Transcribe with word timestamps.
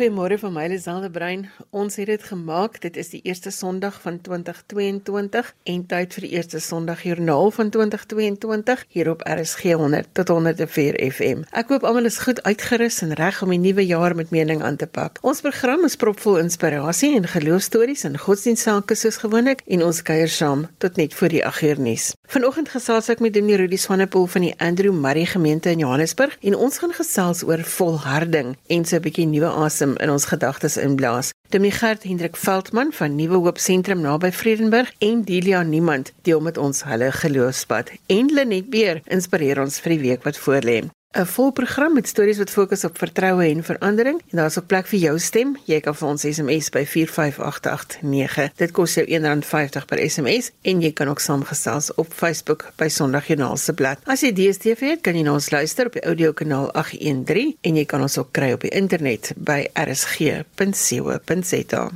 Goeiemôre 0.00 0.38
van 0.40 0.54
my 0.56 0.62
Liselde 0.64 1.10
Brein. 1.12 1.42
Ons 1.76 1.98
het 2.00 2.06
dit 2.08 2.22
gemaak. 2.24 2.78
Dit 2.80 2.96
is 2.96 3.10
die 3.12 3.18
eerste 3.28 3.50
Sondag 3.52 3.98
van 4.00 4.14
2022 4.24 5.50
en 5.68 5.82
tyd 5.90 6.14
vir 6.16 6.24
die 6.24 6.30
eerste 6.38 6.60
Sondag 6.64 7.02
Joernaal 7.04 7.50
van 7.52 7.68
2022 7.68 8.84
hier 8.96 9.10
op 9.12 9.20
RSG 9.28 9.74
100 9.76 10.08
tot 10.16 10.32
104 10.32 10.96
FM. 11.04 11.42
Ek 11.52 11.68
hoop 11.68 11.84
almal 11.84 12.08
is 12.08 12.16
goed 12.24 12.40
uitgerus 12.48 13.02
en 13.04 13.12
reg 13.18 13.42
om 13.44 13.52
die 13.52 13.58
nuwe 13.60 13.84
jaar 13.84 14.16
met 14.16 14.32
mening 14.32 14.62
aan 14.64 14.78
te 14.80 14.88
pak. 14.88 15.20
Ons 15.20 15.44
program 15.44 15.84
is 15.84 15.98
propvol 16.00 16.40
inspirasie 16.40 17.12
en 17.18 17.28
geloofstories 17.28 18.06
en 18.08 18.16
godsdienstsake 18.16 18.96
soos 18.96 19.20
gewoonlik 19.20 19.60
en 19.68 19.84
ons 19.84 20.00
kuier 20.00 20.32
saam 20.32 20.64
tot 20.80 20.96
net 20.96 21.12
voor 21.12 21.36
die 21.36 21.44
8 21.44 21.68
uur 21.68 21.84
nuus. 21.90 22.08
Vanoggend 22.32 22.72
gesels 22.72 23.12
ek 23.12 23.20
met 23.20 23.36
Dominee 23.36 23.60
Rudi 23.66 23.76
Swanepoel 23.76 24.24
van 24.32 24.48
die 24.48 24.56
Andrew 24.56 24.96
Murray 24.96 25.28
gemeente 25.28 25.76
in 25.76 25.84
Johannesburg 25.84 26.40
en 26.40 26.56
ons 26.56 26.80
gaan 26.80 26.96
gesels 26.96 27.44
oor 27.44 27.60
volharding 27.76 28.56
en 28.72 28.88
so 28.88 28.96
'n 28.96 29.04
bietjie 29.04 29.28
nuwe 29.28 29.52
asem 29.60 29.89
asem 29.90 30.02
in 30.02 30.10
ons 30.10 30.24
gedagtes 30.24 30.76
inblaas. 30.76 31.32
Dominigert 31.50 32.04
Hendrik 32.04 32.36
Veldman 32.36 32.92
van 32.92 33.16
Nuwe 33.16 33.38
Hoop 33.42 33.58
Sentrum 33.58 34.00
naby 34.00 34.30
Vredenburg 34.32 34.92
en 34.98 35.22
Delia 35.22 35.62
Niemand 35.62 36.12
deel 36.22 36.40
met 36.40 36.58
ons 36.58 36.84
hulle 36.84 37.12
geloofspad. 37.12 37.90
En 38.06 38.30
Lenet 38.32 38.70
Beer 38.70 39.02
inspireer 39.06 39.60
ons 39.60 39.80
vir 39.80 39.96
die 39.96 40.00
week 40.00 40.22
wat 40.24 40.38
voorlê. 40.38 40.90
'n 41.12 41.26
volprogram 41.26 41.94
met 41.94 42.08
stories 42.08 42.38
wat 42.38 42.50
fokus 42.50 42.84
op 42.84 42.98
vertroue 42.98 43.44
en 43.44 43.64
verandering 43.64 44.22
en 44.30 44.36
daar's 44.36 44.58
ook 44.58 44.66
plek 44.66 44.86
vir 44.86 44.98
jou 44.98 45.18
stem. 45.18 45.56
Jy 45.64 45.80
kan 45.80 45.94
vir 45.94 46.08
ons 46.08 46.22
SMS 46.22 46.70
by 46.70 46.86
45889. 46.86 48.52
Dit 48.56 48.70
kos 48.70 48.94
jou 48.94 49.06
R1.50 49.06 49.84
per 49.86 50.10
SMS 50.10 50.50
en 50.62 50.80
jy 50.80 50.92
kan 50.92 51.08
ook 51.08 51.20
saamgesels 51.20 51.94
op 51.94 52.12
Facebook 52.14 52.72
by 52.76 52.88
Sondagjoernaal 52.88 53.56
se 53.56 53.72
blad. 53.72 53.98
As 54.04 54.22
jy 54.22 54.32
DStv 54.32 54.80
het, 54.80 55.00
kan 55.00 55.18
jy 55.18 55.28
ons 55.28 55.50
luister 55.50 55.86
op 55.86 55.98
die 55.98 56.06
audiokanaal 56.06 56.72
813 56.72 57.56
en 57.60 57.76
jy 57.76 57.84
kan 57.84 58.06
ons 58.06 58.18
ook 58.18 58.32
kry 58.32 58.52
op 58.52 58.60
die 58.60 58.70
internet 58.70 59.32
by 59.36 59.66
rsg.co.za. 59.74 61.90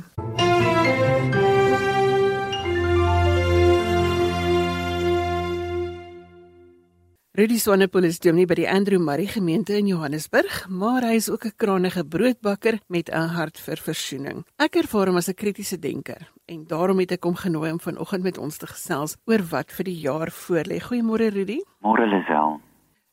Rudy 7.35 7.57
Swanepoel 7.59 8.05
is 8.07 8.21
dominee 8.23 8.47
by 8.47 8.55
die 8.55 8.67
Andrew 8.71 8.95
Murray 9.03 9.25
gemeente 9.27 9.73
in 9.75 9.89
Johannesburg, 9.89 10.69
maar 10.71 11.03
hy 11.03 11.17
is 11.19 11.27
ook 11.29 11.43
'n 11.45 11.57
krangige 11.57 12.05
broodbakker 12.05 12.79
met 12.87 13.09
'n 13.11 13.35
hart 13.35 13.59
vir 13.59 13.75
versoening. 13.75 14.45
Ek 14.57 14.75
ervaar 14.75 15.07
hom 15.07 15.17
as 15.17 15.27
'n 15.27 15.33
kritiese 15.33 15.77
denker 15.77 16.31
en 16.45 16.63
daarom 16.65 16.99
het 16.99 17.11
ek 17.11 17.23
hom 17.23 17.35
genooi 17.35 17.71
om 17.71 17.79
vanoggend 17.79 18.23
met 18.23 18.37
ons 18.37 18.57
te 18.57 18.67
gesels 18.67 19.17
oor 19.25 19.43
wat 19.49 19.69
vir 19.71 19.83
die 19.83 19.99
jaar 19.99 20.31
voorlê. 20.31 20.79
Goeiemôre 20.79 21.29
Rudy. 21.33 21.59
Môre 21.83 22.07
Lisel. 22.07 22.61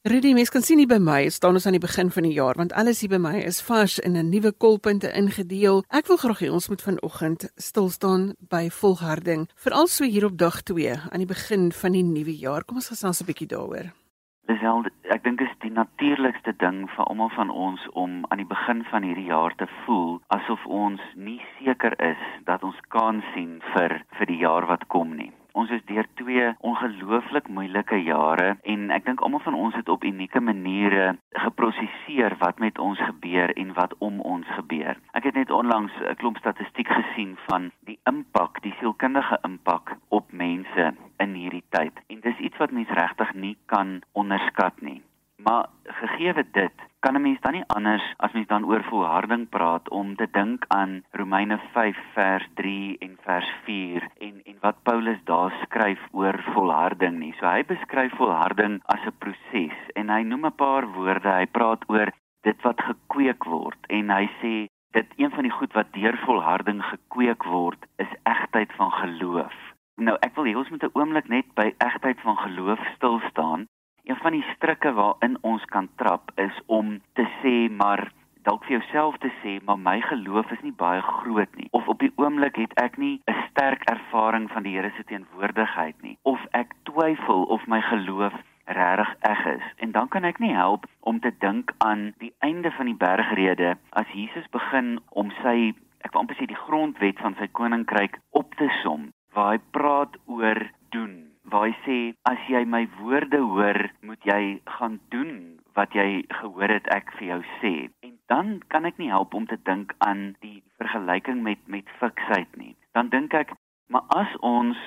Rudy, 0.04 0.34
mens 0.34 0.50
kan 0.50 0.62
sien 0.62 0.78
hier 0.78 0.88
by 0.88 0.98
my, 0.98 1.28
staan 1.28 1.54
ons 1.54 1.66
aan 1.66 1.78
die 1.78 1.86
begin 1.88 2.10
van 2.10 2.22
die 2.22 2.32
jaar 2.32 2.54
want 2.54 2.72
alles 2.72 3.00
hier 3.00 3.10
by 3.10 3.18
my 3.18 3.38
is 3.38 3.60
vars 3.60 4.00
en 4.00 4.16
'n 4.16 4.30
nuwe 4.30 4.52
kolpunte 4.52 5.12
ingedeel. 5.12 5.82
Ek 5.90 6.06
wil 6.06 6.16
graag 6.16 6.38
hê 6.38 6.50
ons 6.50 6.68
moet 6.68 6.82
vanoggend 6.82 7.50
stil 7.56 7.88
staan 7.88 8.34
by 8.38 8.70
volharding, 8.70 9.48
veral 9.56 9.88
so 9.88 10.04
hier 10.04 10.24
op 10.24 10.38
dag 10.38 10.62
2 10.62 10.96
aan 11.10 11.18
die 11.18 11.26
begin 11.26 11.72
van 11.72 11.92
die 11.92 12.04
nuwe 12.04 12.38
jaar. 12.38 12.64
Kom 12.64 12.76
ons 12.76 12.88
gesels 12.88 13.20
'n 13.20 13.26
bietjie 13.26 13.48
daaroor. 13.48 14.01
Lisel, 14.50 14.88
ek 15.14 15.22
dink 15.22 15.42
is 15.44 15.52
die 15.62 15.70
natuurlikste 15.70 16.52
ding 16.58 16.80
vir 16.94 17.04
almal 17.04 17.28
van 17.34 17.50
ons 17.64 17.82
om 18.04 18.16
aan 18.28 18.40
die 18.42 18.48
begin 18.52 18.80
van 18.90 19.04
hierdie 19.06 19.28
jaar 19.28 19.54
te 19.60 19.68
voel 19.84 20.16
asof 20.36 20.64
ons 20.66 21.04
nie 21.14 21.38
seker 21.60 21.94
is 22.02 22.24
dat 22.48 22.64
ons 22.66 22.80
kan 22.94 23.22
sien 23.34 23.60
vir 23.74 24.00
vir 24.18 24.30
die 24.32 24.40
jaar 24.40 24.66
wat 24.72 24.88
kom 24.96 25.14
nie. 25.20 25.30
Ons 25.54 25.70
is 25.76 25.84
deur 25.86 26.06
twee 26.18 26.48
ongelooflik 26.64 27.48
moeilike 27.54 28.00
jare 28.02 28.56
en 28.74 28.90
ek 28.96 29.04
dink 29.06 29.22
almal 29.22 29.44
van 29.46 29.58
ons 29.66 29.78
het 29.78 29.90
op 29.94 30.02
unieke 30.10 30.40
maniere 30.40 31.12
geprosesseer 31.44 32.34
wat 32.42 32.58
met 32.64 32.82
ons 32.82 32.98
gebeur 33.12 33.52
en 33.62 33.74
wat 33.78 33.94
om 34.08 34.18
ons 34.34 34.48
gebeur. 34.56 34.98
Ek 35.14 35.28
het 35.28 35.38
net 35.38 35.54
onlangs 35.54 35.92
'n 36.02 36.18
klomp 36.18 36.42
statistiek 36.42 36.88
gesien 36.88 37.36
van 37.46 37.70
die 37.86 37.98
impak, 38.10 38.62
die 38.66 38.74
sielkundige 38.80 39.38
impak 39.44 39.96
op 40.08 40.32
mense 40.32 40.94
in 41.20 41.34
hierdie 41.34 41.64
tyd. 41.70 41.94
Iets 42.42 42.58
wat 42.58 42.74
mens 42.74 42.90
regtig 42.98 43.34
nie 43.34 43.56
kan 43.70 44.00
onderskat 44.18 44.80
nie. 44.82 45.00
Maar 45.42 45.66
gegee 46.00 46.34
dit, 46.52 46.76
kan 47.02 47.14
'n 47.16 47.22
mens 47.22 47.40
dan 47.40 47.52
nie 47.52 47.64
anders 47.66 48.14
as 48.16 48.32
mens 48.32 48.46
dan 48.46 48.64
oor 48.64 48.82
volharding 48.84 49.48
praat 49.48 49.88
om 49.88 50.16
te 50.16 50.28
dink 50.30 50.64
aan 50.68 51.02
Romeine 51.10 51.58
5 51.72 51.96
vers 52.14 52.48
3 52.54 52.96
en 52.98 53.16
vers 53.22 53.50
4 53.64 54.08
en 54.18 54.40
en 54.44 54.56
wat 54.60 54.82
Paulus 54.82 55.18
daar 55.24 55.52
skryf 55.62 56.00
oor 56.10 56.42
volharding 56.54 57.18
nie. 57.18 57.34
So 57.38 57.46
hy 57.46 57.64
beskryf 57.64 58.14
volharding 58.16 58.80
as 58.84 59.06
'n 59.06 59.18
proses 59.18 59.78
en 59.94 60.08
hy 60.08 60.22
noem 60.22 60.46
'n 60.46 60.54
paar 60.64 60.86
woorde. 60.92 61.28
Hy 61.28 61.46
praat 61.46 61.82
oor 61.86 62.12
dit 62.42 62.62
wat 62.62 62.80
gekweek 62.80 63.44
word 63.44 63.80
en 63.88 64.10
hy 64.10 64.26
sê 64.40 64.66
dit 64.92 65.08
een 65.16 65.30
van 65.30 65.42
die 65.42 65.56
goed 65.58 65.72
wat 65.72 65.92
deur 65.92 66.18
volharding 66.24 66.82
gekweek 66.82 67.44
word 67.44 67.86
is 67.96 68.12
egtheid 68.22 68.72
van 68.72 68.90
geloof. 68.90 69.71
Nou 70.02 70.16
ek 70.26 70.34
wil 70.34 70.48
hê 70.48 70.52
ons 70.58 70.70
moet 70.72 70.82
'n 70.82 70.98
oomblik 70.98 71.28
net 71.30 71.48
by 71.54 71.64
egtheid 71.78 72.20
van 72.26 72.36
geloof 72.36 72.80
stil 72.94 73.20
staan. 73.30 73.68
Een 74.04 74.16
van 74.16 74.32
die 74.32 74.46
strikke 74.54 74.92
waarin 74.92 75.36
ons 75.40 75.64
kan 75.64 75.88
trap 75.96 76.32
is 76.34 76.56
om 76.66 77.00
te 77.12 77.26
sê 77.42 77.70
maar 77.70 78.10
dalk 78.42 78.64
vir 78.64 78.78
jouself 78.78 79.18
te 79.18 79.30
sê 79.42 79.52
maar 79.64 79.78
my 79.78 80.00
geloof 80.00 80.50
is 80.50 80.62
nie 80.62 80.72
baie 80.72 81.02
groot 81.02 81.54
nie. 81.54 81.68
Of 81.70 81.88
op 81.88 81.98
die 81.98 82.12
oomblik 82.16 82.56
het 82.56 82.74
ek 82.82 82.98
nie 82.98 83.20
'n 83.30 83.42
sterk 83.50 83.84
ervaring 83.90 84.50
van 84.50 84.62
die 84.62 84.74
Here 84.76 84.90
se 84.96 85.04
teenwoordigheid 85.04 86.02
nie. 86.02 86.18
Of 86.22 86.40
ek 86.50 86.74
twyfel 86.82 87.44
of 87.44 87.66
my 87.66 87.80
geloof 87.80 88.34
regtig 88.64 89.14
eg 89.20 89.46
is. 89.46 89.66
En 89.76 89.92
dan 89.92 90.08
kan 90.08 90.24
ek 90.24 90.38
nie 90.38 90.54
help 90.54 90.86
om 91.00 91.20
te 91.20 91.32
dink 91.38 91.72
aan 91.78 92.14
die 92.18 92.34
einde 92.38 92.70
van 92.70 92.86
die 92.86 92.98
bergrede 93.06 93.76
as 93.90 94.06
Jesus 94.12 94.48
begin 94.50 95.00
om 95.10 95.30
sy 95.30 95.74
ek 96.00 96.12
wil 96.12 96.20
amper 96.20 96.36
sê 96.36 96.46
die 96.46 96.64
grondwet 96.66 97.18
van 97.18 97.34
sy 97.38 97.46
koninkryk 97.46 98.18
op 98.30 98.54
te 98.54 98.68
som 98.82 99.11
waar 99.34 99.52
hy 99.54 99.60
praat 99.70 100.16
oor 100.26 100.60
doen 100.90 101.32
waar 101.52 101.66
hy 101.68 101.74
sê 101.84 101.98
as 102.30 102.40
jy 102.48 102.62
my 102.64 102.86
woorde 103.00 103.40
hoor, 103.42 103.78
moet 104.06 104.22
jy 104.24 104.60
gaan 104.78 104.98
doen 105.14 105.32
wat 105.76 105.94
jy 105.96 106.24
gehoor 106.40 106.72
het 106.72 106.88
ek 106.94 107.12
vir 107.18 107.28
jou 107.28 107.40
sê. 107.60 107.74
En 108.06 108.14
dan 108.32 108.52
kan 108.72 108.88
ek 108.88 108.98
nie 109.00 109.10
help 109.12 109.34
om 109.34 109.46
te 109.50 109.58
dink 109.68 109.94
aan 110.06 110.32
die 110.44 110.62
vergelyking 110.80 111.42
met 111.42 111.60
met 111.66 111.88
fiksheid 112.00 112.48
nie. 112.56 112.74
Dan 112.96 113.10
dink 113.12 113.34
ek, 113.34 113.54
maar 113.88 114.06
as 114.16 114.32
ons 114.40 114.78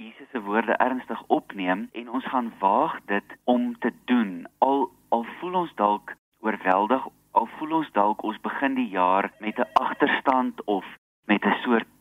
Jesus 0.00 0.30
se 0.32 0.40
woorde 0.42 0.74
ernstig 0.82 1.20
opneem 1.30 1.88
en 1.92 2.08
ons 2.10 2.24
gaan 2.32 2.50
waag 2.58 2.96
dit 3.10 3.36
om 3.44 3.72
te 3.78 3.92
doen, 4.10 4.46
al 4.58 4.90
al 5.14 5.26
voel 5.38 5.60
ons 5.62 5.74
dalk 5.78 6.16
oorweldig, 6.42 7.04
al 7.38 7.46
voel 7.58 7.78
ons 7.80 7.90
dalk 7.94 8.24
ons 8.26 8.40
begin 8.42 8.74
die 8.74 8.90
jaar 8.90 9.30
met 9.40 9.58
'n 9.58 9.70
agterstand 9.80 10.64
of 10.64 10.84
met 11.26 11.44
'n 11.46 11.58
soort 11.62 11.93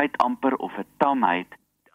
moegheid 0.00 0.22
amper 0.24 0.56
of 0.56 0.72
'n 0.78 0.86
tamheid, 0.96 1.50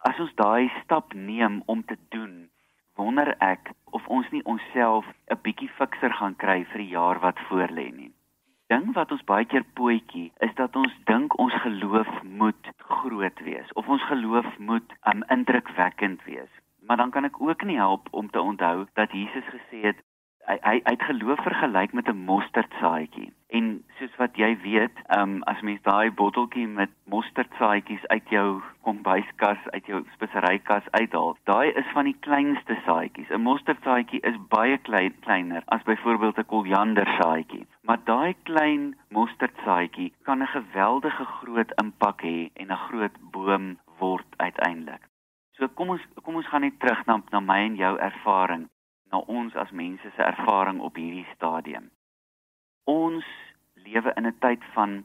as 0.08 0.18
ons 0.20 0.34
daai 0.34 0.70
stap 0.82 1.14
neem 1.14 1.62
om 1.66 1.84
te 1.84 1.96
doen, 2.08 2.48
wonder 2.94 3.34
ek 3.38 3.72
of 3.90 4.06
ons 4.06 4.30
nie 4.30 4.44
onsself 4.44 5.04
'n 5.30 5.38
bietjie 5.42 5.68
fikser 5.78 6.12
gaan 6.14 6.36
kry 6.36 6.64
vir 6.70 6.78
die 6.78 6.94
jaar 6.94 7.18
wat 7.20 7.38
voorlê 7.48 7.90
nie. 7.90 8.12
Ding 8.68 8.94
wat 8.94 9.10
ons 9.10 9.24
baie 9.24 9.44
keer 9.44 9.64
pootjie 9.74 10.30
is 10.38 10.54
dat 10.54 10.76
ons 10.76 10.94
dink 11.04 11.38
ons 11.38 11.52
geloof 11.66 12.22
moet 12.22 12.64
groot 12.78 13.38
wees 13.40 13.72
of 13.74 13.88
ons 13.88 14.02
geloof 14.02 14.58
moet 14.58 14.88
um, 15.12 15.24
indrukwekkend 15.28 16.22
wees. 16.24 16.52
Maar 16.86 16.96
dan 16.96 17.10
kan 17.10 17.24
ek 17.24 17.40
ook 17.40 17.64
nie 17.64 17.76
help 17.76 18.08
om 18.10 18.30
te 18.30 18.40
onthou 18.40 18.86
dat 18.94 19.10
Jesus 19.12 19.46
gesê 19.50 19.82
het 19.82 19.98
hy 20.46 20.56
hy 20.62 20.92
het 20.94 21.02
geloof 21.02 21.40
vergelyk 21.42 21.92
met 21.92 22.08
'n 22.08 22.24
mosterdsaadjie. 22.30 23.32
En 23.48 23.84
soos 23.98 24.16
wat 24.16 24.36
jy 24.36 24.58
weet, 24.62 24.96
ehm 25.06 25.20
um, 25.22 25.42
as 25.42 25.60
mens 25.60 25.82
daai 25.82 26.10
botteltjie 26.10 26.66
met 26.68 26.90
mosterdsaadjies 27.04 28.06
uit 28.06 28.28
jou 28.28 28.62
kombuiskas, 28.82 29.58
uit 29.70 29.86
jou 29.86 30.04
speserykas 30.14 30.90
uithaal, 30.90 31.36
daai 31.44 31.70
is 31.70 31.90
van 31.94 32.04
die 32.04 32.16
kleinste 32.20 32.78
saadjies. 32.84 33.30
'n 33.30 33.40
Mosterdsaadjie 33.40 34.20
is 34.20 34.36
baie 34.48 34.78
klein 34.78 35.14
kleiner 35.20 35.62
as 35.66 35.82
byvoorbeeld 35.82 36.38
'n 36.38 36.50
koriandersaadjie. 36.54 37.66
Maar 37.82 37.98
daai 38.04 38.34
klein 38.42 38.96
mosterdsaadjie 39.08 40.12
kan 40.22 40.42
'n 40.42 40.46
geweldige 40.46 41.24
groot 41.24 41.72
impak 41.82 42.22
hê 42.22 42.50
en 42.54 42.70
'n 42.70 42.84
groot 42.88 43.16
boom 43.32 43.78
word 43.98 44.26
uiteindelik. 44.36 45.02
So 45.56 45.68
kom 45.68 45.88
ons 45.90 46.02
kom 46.22 46.34
ons 46.34 46.48
gaan 46.48 46.60
net 46.60 46.80
terug 46.80 47.06
na 47.06 47.22
na 47.30 47.40
my 47.40 47.60
en 47.64 47.76
jou 47.76 47.98
ervaring 47.98 48.68
na 49.10 49.18
ons 49.18 49.54
as 49.54 49.70
mense 49.70 50.10
se 50.16 50.22
ervaring 50.22 50.80
op 50.80 50.96
hierdie 50.96 51.26
stadium. 51.34 51.90
Ons 52.84 53.26
lewe 53.74 54.12
in 54.16 54.26
'n 54.26 54.38
tyd 54.38 54.64
van 54.74 55.04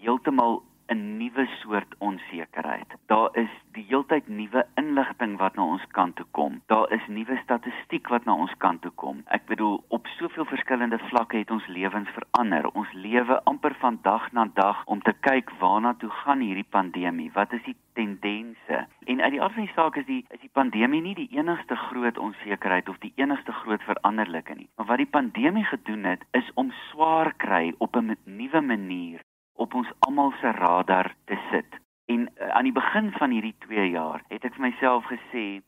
heeltemal 0.00 0.62
'n 0.92 1.16
nuwe 1.18 1.46
soort 1.60 1.94
onsekerheid. 1.98 2.90
Daar 3.06 3.28
is 3.32 3.52
die 3.72 3.84
heeltyd 3.88 4.28
nuwe 4.28 4.66
inligting 4.74 5.38
wat 5.38 5.54
na 5.56 5.64
ons 5.64 5.86
kant 5.96 6.16
toe 6.16 6.26
kom. 6.30 6.60
Daar 6.66 6.92
is 6.92 7.06
nuwe 7.08 7.38
statistiek 7.42 8.08
wat 8.08 8.24
na 8.24 8.34
ons 8.34 8.52
kant 8.58 8.82
toe 8.82 8.90
kom. 8.90 9.22
Ek 9.26 9.46
bedoel 9.46 9.78
op 9.88 10.06
soveel 10.06 10.44
verskillende 10.44 10.98
vlakke 10.98 11.36
het 11.36 11.50
ons 11.50 11.66
lewens 11.66 12.12
verander. 12.16 12.68
Ons 12.68 12.92
lewe 12.92 13.40
amper 13.44 13.74
van 13.80 13.98
dag 14.02 14.28
na 14.32 14.44
dag 14.54 14.84
om 14.84 15.00
te 15.02 15.14
kyk 15.20 15.50
waarna 15.60 15.94
toe 15.94 16.10
gaan 16.10 16.44
hierdie 16.44 16.68
pandemie. 16.68 17.30
Wat 17.32 17.52
is 17.52 17.64
die 17.64 17.76
tendense? 17.92 18.84
En 19.04 19.20
uit 19.20 19.32
die 19.32 19.42
aard 19.42 19.56
van 19.56 19.64
die 19.64 19.74
saak 19.74 19.96
is 19.96 20.06
die 20.06 20.24
is 20.28 20.44
die 20.44 20.52
pandemie 20.52 21.00
nie 21.00 21.14
die 21.14 21.30
enigste 21.38 21.76
groot 21.88 22.18
onsekerheid 22.18 22.88
of 22.88 23.00
die 23.00 23.12
enigste 23.16 23.52
groot 23.64 23.82
veranderlike 23.88 24.54
nie. 24.54 24.68
Maar 24.76 24.92
wat 24.92 25.04
die 25.06 25.12
pandemie 25.18 25.64
gedoen 25.64 26.04
het 26.04 26.24
is 26.30 26.50
om 26.54 26.72
swaar 26.90 27.32
kry 27.36 27.74
op 27.78 27.96
'n 27.96 28.16
nuwe 28.24 28.60
manier 28.60 29.20
op 29.62 29.74
ons 29.78 29.90
almal 30.06 30.32
se 30.40 30.50
radar 30.58 31.14
te 31.30 31.38
sit. 31.50 31.78
En 32.10 32.26
uh, 32.26 32.48
aan 32.48 32.66
die 32.68 32.74
begin 32.74 33.12
van 33.18 33.30
hierdie 33.30 33.54
2 33.66 33.90
jaar 33.90 34.24
het 34.28 34.44
ek 34.44 34.58
vir 34.58 34.66
myself 34.68 35.06
gesê 35.10 35.62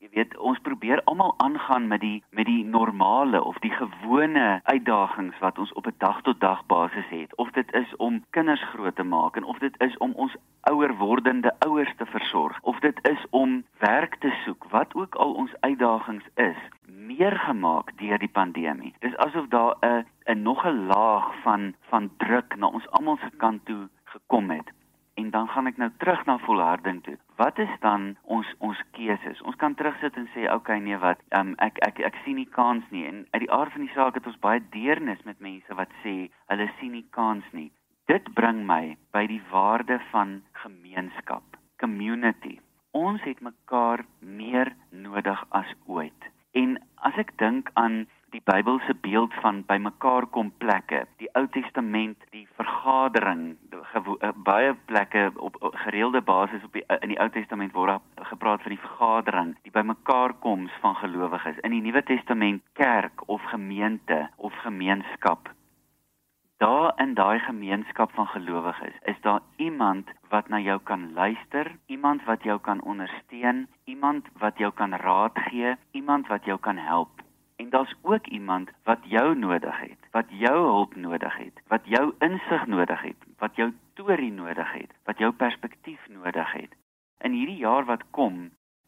Jy 0.00 0.08
weet, 0.14 0.34
ons 0.48 0.60
probeer 0.64 1.02
almal 1.10 1.34
aangaan 1.44 1.88
met 1.88 2.00
die 2.00 2.22
met 2.32 2.46
die 2.48 2.62
normale 2.64 3.42
of 3.44 3.58
die 3.60 3.72
gewone 3.74 4.44
uitdagings 4.64 5.42
wat 5.44 5.58
ons 5.60 5.72
op 5.80 5.90
'n 5.90 5.94
dag 6.04 6.22
tot 6.28 6.40
dag 6.40 6.62
basis 6.66 7.08
het. 7.08 7.34
Of 7.36 7.50
dit 7.50 7.74
is 7.74 7.96
om 7.96 8.24
kinders 8.30 8.62
groot 8.72 8.96
te 8.96 9.02
maak 9.02 9.36
en 9.36 9.44
of 9.44 9.58
dit 9.58 9.74
is 9.80 9.96
om 9.96 10.12
ons 10.12 10.36
ouer 10.70 10.96
wordende 10.96 11.52
ouers 11.58 11.92
te 11.96 12.06
versorg, 12.06 12.58
of 12.62 12.80
dit 12.80 13.08
is 13.10 13.26
om 13.30 13.64
werk 13.78 14.16
te 14.24 14.32
soek, 14.44 14.64
wat 14.70 14.94
ook 14.94 15.14
al 15.14 15.32
ons 15.32 15.52
uitdagings 15.60 16.24
is, 16.34 16.56
meer 16.86 17.38
gemaak 17.38 17.92
deur 17.98 18.18
die 18.18 18.34
pandemie. 18.40 18.94
Dis 18.98 19.16
asof 19.16 19.48
daar 19.48 19.76
'n 19.80 20.06
'n 20.24 20.42
nog 20.42 20.64
'n 20.64 20.86
laag 20.86 21.34
van 21.42 21.74
van 21.80 22.10
druk 22.16 22.56
na 22.56 22.66
ons 22.66 22.90
almal 22.90 23.16
se 23.16 23.36
kant 23.36 23.64
toe 23.64 23.88
gekom 24.04 24.50
het 24.50 24.72
en 25.14 25.30
dan 25.30 25.48
gaan 25.48 25.66
ek 25.66 25.76
nou 25.76 25.90
terug 25.98 26.24
na 26.26 26.38
volharding 26.38 27.02
toe. 27.02 27.16
Wat 27.36 27.58
is 27.58 27.72
dan 27.80 28.16
ons 28.22 28.46
ons 28.58 28.80
keuses? 28.96 29.42
Ons 29.42 29.56
kan 29.56 29.74
terugsit 29.74 30.16
en 30.16 30.28
sê 30.34 30.46
okay 30.52 30.78
nee 30.78 30.98
wat, 30.98 31.20
um, 31.36 31.54
ek 31.58 31.78
ek 31.86 32.00
ek 32.10 32.16
sien 32.24 32.38
nie 32.40 32.48
kans 32.48 32.84
nie 32.90 33.06
en 33.08 33.26
uit 33.30 33.42
die 33.44 33.52
aard 33.52 33.72
van 33.72 33.86
die 33.86 33.94
saak 33.94 34.18
het 34.18 34.26
ons 34.26 34.40
baie 34.44 34.62
deernis 34.74 35.22
met 35.28 35.40
mense 35.40 35.74
wat 35.74 35.92
sê 36.04 36.14
hulle 36.52 36.70
sien 36.80 36.92
nie 36.96 37.06
kans 37.10 37.44
nie. 37.52 37.70
Dit 38.10 38.26
bring 38.34 38.64
my 38.66 38.96
by 39.14 39.26
die 39.30 39.42
waarde 39.52 40.00
van 40.10 40.40
gemeenskap, 40.64 41.44
community. 41.78 42.58
Ons 42.90 43.22
het 43.22 43.40
mekaar 43.40 44.02
meer 44.18 44.72
nodig 44.90 45.44
as 45.54 45.68
ooit. 45.86 46.30
En 46.58 46.74
as 47.06 47.14
ek 47.22 47.36
dink 47.38 47.70
aan 47.78 48.06
die 48.30 48.42
Bybelse 48.44 48.94
beeld 48.94 49.34
van 49.42 49.62
bymekaar 49.66 50.26
kom 50.26 50.52
plekke. 50.62 51.04
Die 51.18 51.28
Ou 51.38 51.46
Testament, 51.50 52.18
die 52.30 52.46
vergadering, 52.58 53.56
uh, 53.72 54.30
baie 54.46 54.74
plekke 54.86 55.30
op 55.36 55.56
gereelde 55.84 56.22
basis 56.22 56.64
op 56.64 56.72
die, 56.72 56.84
uh, 56.86 56.98
in 57.02 57.14
die 57.14 57.18
Ou 57.20 57.28
Testament 57.34 57.74
word 57.74 58.02
gepraat 58.30 58.62
van 58.62 58.74
die 58.74 58.82
vergadering, 58.82 59.54
die 59.66 59.74
bymekaar 59.74 60.34
koms 60.44 60.74
van 60.82 60.94
gelowiges. 61.02 61.58
In 61.66 61.74
die 61.74 61.82
Nuwe 61.82 62.02
Testament 62.06 62.62
kerk 62.78 63.26
of 63.26 63.42
gemeente 63.50 64.28
of 64.36 64.54
gemeenskap. 64.62 65.50
Daar 66.60 66.92
in 67.00 67.14
daai 67.14 67.38
gemeenskap 67.40 68.12
van 68.12 68.26
gelowiges 68.26 68.96
is 69.08 69.20
daar 69.24 69.40
iemand 69.56 70.10
wat 70.28 70.48
na 70.48 70.60
jou 70.60 70.78
kan 70.84 71.12
luister, 71.16 71.72
iemand 71.86 72.24
wat 72.24 72.42
jou 72.44 72.58
kan 72.60 72.82
ondersteun, 72.82 73.66
iemand 73.84 74.28
wat 74.38 74.58
jou 74.58 74.70
kan 74.72 74.94
raad 74.94 75.38
gee, 75.48 75.74
iemand 75.90 76.28
wat 76.28 76.44
jou 76.44 76.58
kan 76.58 76.76
help. 76.76 77.24
En 77.60 77.70
daar's 77.70 77.94
ook 78.02 78.26
iemand 78.26 78.70
wat 78.84 78.98
jou 79.02 79.36
nodig 79.36 79.80
het, 79.80 79.98
wat 80.10 80.24
jou 80.28 80.58
hulp 80.66 80.94
nodig 80.96 81.36
het, 81.36 81.60
wat 81.68 81.80
jou 81.84 82.14
insig 82.18 82.66
nodig 82.66 83.02
het, 83.02 83.24
wat 83.38 83.56
jou 83.56 83.72
storie 83.92 84.32
nodig 84.32 84.72
het, 84.72 84.92
wat 85.04 85.18
jou 85.18 85.32
perspektief 85.32 86.08
nodig 86.08 86.52
het. 86.52 86.72
In 87.18 87.32
hierdie 87.32 87.60
jaar 87.60 87.84
wat 87.84 88.04
kom, 88.10 88.38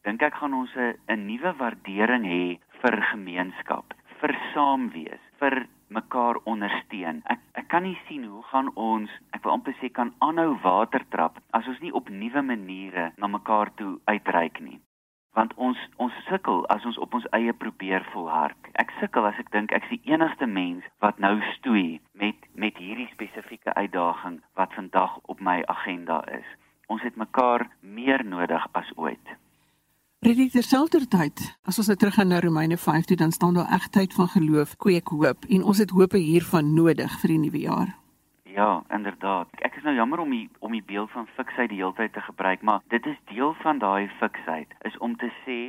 dink 0.08 0.22
ek 0.22 0.38
gaan 0.40 0.54
ons 0.54 0.72
'n 0.76 1.26
nuwe 1.26 1.52
waardering 1.56 2.24
hê 2.24 2.44
vir 2.80 2.96
gemeenskap, 3.12 3.92
vir 4.20 4.32
saam 4.54 4.88
wees, 4.90 5.20
vir 5.40 5.66
mekaar 5.88 6.40
ondersteun. 6.44 7.20
Ek 7.24 7.40
ek 7.52 7.68
kan 7.68 7.82
nie 7.82 7.98
sien 8.08 8.24
hoe 8.24 8.42
gaan 8.42 8.70
ons, 8.74 9.10
ek 9.32 9.44
wil 9.44 9.52
amper 9.52 9.76
sê 9.82 9.92
kan 9.92 10.14
aanhou 10.18 10.56
watertrap 10.62 11.36
as 11.50 11.68
ons 11.68 11.80
nie 11.80 11.92
op 11.92 12.08
nuwe 12.08 12.42
maniere 12.42 13.12
na 13.16 13.26
mekaar 13.26 13.74
toe 13.74 14.00
uitreik 14.04 14.60
nie 14.60 14.80
want 15.36 15.54
ons 15.56 15.78
ons 15.96 16.16
sukkel 16.28 16.64
as 16.74 16.84
ons 16.88 16.98
op 17.04 17.14
ons 17.14 17.28
eie 17.36 17.52
probeer 17.52 18.04
volhard. 18.12 18.58
Ek 18.80 18.92
sukkel 19.00 19.26
as 19.28 19.38
ek 19.40 19.52
dink 19.54 19.72
ek's 19.72 19.88
die 19.92 20.00
enigste 20.12 20.46
mens 20.46 20.84
wat 21.04 21.20
nou 21.22 21.38
stoei 21.56 22.00
met 22.12 22.36
met 22.54 22.76
hierdie 22.76 23.08
spesifieke 23.12 23.74
uitdaging 23.74 24.42
wat 24.60 24.74
vandag 24.76 25.16
op 25.32 25.40
my 25.40 25.62
agenda 25.76 26.20
is. 26.40 26.48
Ons 26.92 27.02
het 27.06 27.16
mekaar 27.16 27.68
meer 27.80 28.24
nodig 28.24 28.66
as 28.72 28.92
ooit. 28.96 29.38
Redik 30.22 30.52
terselfdertyd, 30.54 31.40
as 31.66 31.80
ons 31.82 31.88
nou 31.90 31.96
terug 31.98 32.14
gaan 32.14 32.28
na 32.30 32.38
Romeine 32.38 32.76
5, 32.78 33.16
dan 33.18 33.32
staan 33.34 33.56
daar 33.58 33.72
egtheid 33.74 34.14
van 34.14 34.28
geloof, 34.30 34.76
kweek 34.76 35.10
hoop 35.10 35.48
en 35.48 35.64
ons 35.64 35.80
het 35.82 35.90
hoop 35.90 36.14
hiervan 36.14 36.74
nodig 36.76 37.16
vir 37.24 37.34
die 37.34 37.42
nuwe 37.42 37.64
jaar. 37.64 37.90
Ja, 38.52 38.82
inderdaad. 38.92 39.48
Ek 39.64 39.76
is 39.76 39.84
nou 39.86 39.94
jammer 39.96 40.20
om 40.20 40.30
die 40.30 40.48
om 40.60 40.74
die 40.76 40.84
beeld 40.84 41.10
van 41.10 41.28
fiksheid 41.36 41.70
die 41.72 41.78
hele 41.80 41.94
tyd 41.96 42.12
te 42.12 42.20
gebruik, 42.20 42.60
maar 42.62 42.82
dit 42.92 43.06
is 43.06 43.20
deel 43.30 43.54
van 43.62 43.78
daai 43.80 44.10
fiksheid 44.18 44.74
is 44.88 44.98
om 44.98 45.16
te 45.16 45.30
sê 45.44 45.60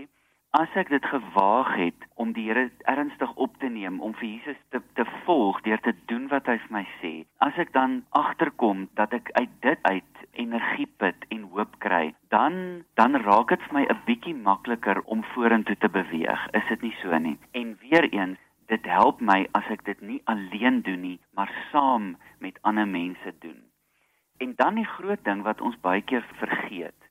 as 0.60 0.76
ek 0.78 0.92
dit 0.94 1.06
gewaag 1.10 1.72
het 1.80 2.04
om 2.22 2.34
die 2.36 2.44
Here 2.50 2.66
ernstig 2.92 3.32
op 3.46 3.56
te 3.62 3.70
neem 3.72 4.02
om 4.06 4.12
vir 4.20 4.28
Jesus 4.28 4.60
te 4.76 4.82
te 5.00 5.06
volg 5.26 5.62
deur 5.66 5.80
te 5.86 5.96
doen 6.12 6.28
wat 6.34 6.50
hy 6.52 6.60
vir 6.66 6.76
my 6.76 6.84
sê, 7.00 7.14
as 7.48 7.58
ek 7.64 7.72
dan 7.74 8.02
agterkom 8.20 8.86
dat 9.00 9.16
ek 9.18 9.32
uit 9.40 9.56
dit 9.66 9.90
uit 9.90 10.28
energie 10.44 10.90
put 11.02 11.26
en 11.34 11.48
hoop 11.56 11.80
kry, 11.86 12.14
dan 12.36 12.84
dan 13.00 13.16
raak 13.24 13.56
dit 13.56 13.68
vir 13.70 13.80
my 13.80 13.86
'n 13.88 14.02
bietjie 14.06 14.36
makliker 14.36 15.02
om 15.06 15.24
vorentoe 15.34 15.78
te 15.80 15.90
beweeg. 15.90 16.48
Is 16.54 16.68
dit 16.70 16.82
nie 16.82 16.96
so 17.02 17.18
nie? 17.18 17.38
En 17.54 17.78
weer 17.82 18.12
eens 18.12 18.40
dit 18.68 18.86
help 18.86 19.22
my 19.22 19.44
as 19.58 19.68
ek 19.74 19.86
dit 19.86 20.02
nie 20.02 20.22
alleen 20.32 20.82
doen 20.82 21.02
nie, 21.02 21.20
maar 21.36 21.52
saam 21.72 22.16
met 22.40 22.60
ander 22.62 22.88
mense 22.88 23.34
doen. 23.40 23.64
En 24.38 24.54
dan 24.56 24.76
die 24.76 24.88
groot 24.98 25.24
ding 25.24 25.44
wat 25.48 25.62
ons 25.62 25.80
baie 25.82 26.02
keer 26.02 26.26
vergeet, 26.40 27.10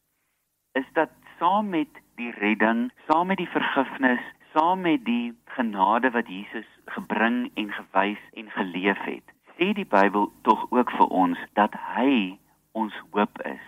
is 0.72 0.88
dat 0.92 1.10
saam 1.38 1.68
met 1.68 2.00
die 2.20 2.30
redding, 2.30 2.90
saam 3.08 3.26
met 3.26 3.40
die 3.40 3.50
vergifnis, 3.50 4.24
saam 4.52 4.80
met 4.80 5.04
die 5.04 5.32
genade 5.56 6.10
wat 6.10 6.28
Jesus 6.28 6.68
gebring 6.84 7.50
en 7.54 7.72
gewys 7.72 8.22
en 8.32 8.50
geleef 8.50 9.00
het, 9.08 9.36
sê 9.56 9.72
die 9.76 9.88
Bybel 9.88 10.32
tog 10.42 10.66
ook 10.70 10.90
vir 10.90 11.08
ons 11.24 11.38
dat 11.58 11.76
hy 11.94 12.38
ons 12.72 12.96
hoop 13.12 13.40
is. 13.48 13.64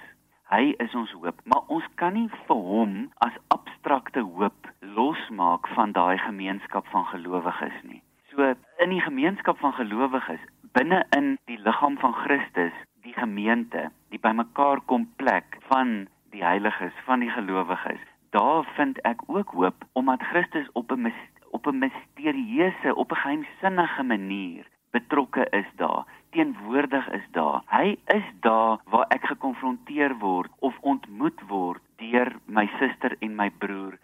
Hy 0.54 0.74
is 0.78 0.92
ons 0.94 1.10
hoop, 1.18 1.40
maar 1.50 1.64
ons 1.72 1.86
kan 1.98 2.12
nie 2.14 2.28
vir 2.46 2.58
hom 2.66 2.92
as 3.26 3.34
abstrakte 3.50 4.22
hoop 4.36 4.68
losmaak 4.94 5.66
van 5.74 5.94
daai 5.96 6.18
gemeenskap 6.22 6.86
van 6.92 7.08
gelowiges 7.10 7.78
nie. 7.82 7.98
So 8.30 8.52
in 8.84 8.92
die 8.94 9.00
gemeenskap 9.02 9.58
van 9.58 9.74
gelowiges, 9.74 10.44
binne 10.78 11.00
in 11.16 11.32
die 11.50 11.58
liggaam 11.64 11.96
van 11.98 12.14
Christus, 12.20 12.76
die 13.02 13.16
gemeente, 13.16 13.88
die 14.14 14.20
bymekaar 14.22 14.84
kom 14.92 15.08
plek 15.18 15.58
van 15.72 16.04
die 16.36 16.44
heiliges, 16.46 16.94
van 17.08 17.24
die 17.26 17.32
gelowiges, 17.34 18.06
daar 18.36 18.62
vind 18.76 19.00
ek 19.10 19.26
ook 19.26 19.56
hoop 19.58 19.88
omdat 19.98 20.22
Christus 20.30 20.70
op 20.78 20.92
'n 20.94 21.10
op 21.50 21.66
'n 21.66 21.82
misterieuse, 21.82 22.94
op 22.94 23.10
'n 23.10 23.22
geheimsinnige 23.24 24.02
manier 24.02 24.70
betrokke 24.90 25.46
is 25.50 25.66
daar, 25.76 26.04
teenwoordig 26.34 27.08
is 27.14 27.26
daar. 27.32 27.62
Hy 27.70 27.96
is 28.14 28.26
daar 28.46 28.80
waar 28.90 29.06
ek 29.14 29.26
gekonfronteer 29.30 30.16
word 30.18 30.50
of 30.66 30.78
ontmoet 30.82 31.40
word 31.48 31.82
deur 32.02 32.32
my 32.46 32.66
suster 32.78 33.14
en 33.22 33.36
my 33.38 33.50
broer 33.62 33.98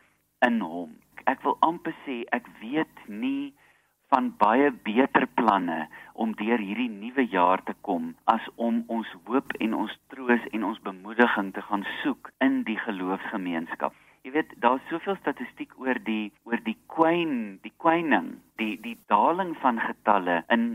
in 0.47 0.61
hom. 0.63 0.95
Ek 1.31 1.43
wil 1.47 1.57
amper 1.67 1.95
sê 2.05 2.23
ek 2.37 2.47
weet 2.63 3.09
nie 3.09 3.51
van 4.11 4.31
baie 4.39 4.71
beter 4.87 5.27
planne 5.39 5.85
om 6.15 6.33
deur 6.39 6.59
hierdie 6.59 6.91
nuwe 6.91 7.27
jaar 7.31 7.63
te 7.67 7.75
kom 7.87 8.13
as 8.33 8.47
om 8.57 8.83
ons 8.89 9.11
hoop 9.29 9.55
en 9.67 9.75
ons 9.83 9.97
troos 10.15 10.47
en 10.51 10.67
ons 10.71 10.81
bemoediging 10.87 11.53
te 11.55 11.63
gaan 11.67 11.87
soek 12.03 12.33
in 12.47 12.63
die 12.69 12.79
geloofsgemeenskap. 12.87 13.95
Jy 14.27 14.35
weet, 14.35 14.51
daar's 14.61 14.85
soveel 14.91 15.17
statistiek 15.17 15.71
oor 15.81 15.97
die 16.05 16.33
oor 16.45 16.61
die 16.67 16.77
kwyn, 16.93 17.59
die 17.65 17.73
kwyning, 17.81 18.35
die 18.61 18.75
die 18.85 18.99
daling 19.09 19.55
van 19.63 19.81
getalle 19.81 20.43
in 20.53 20.67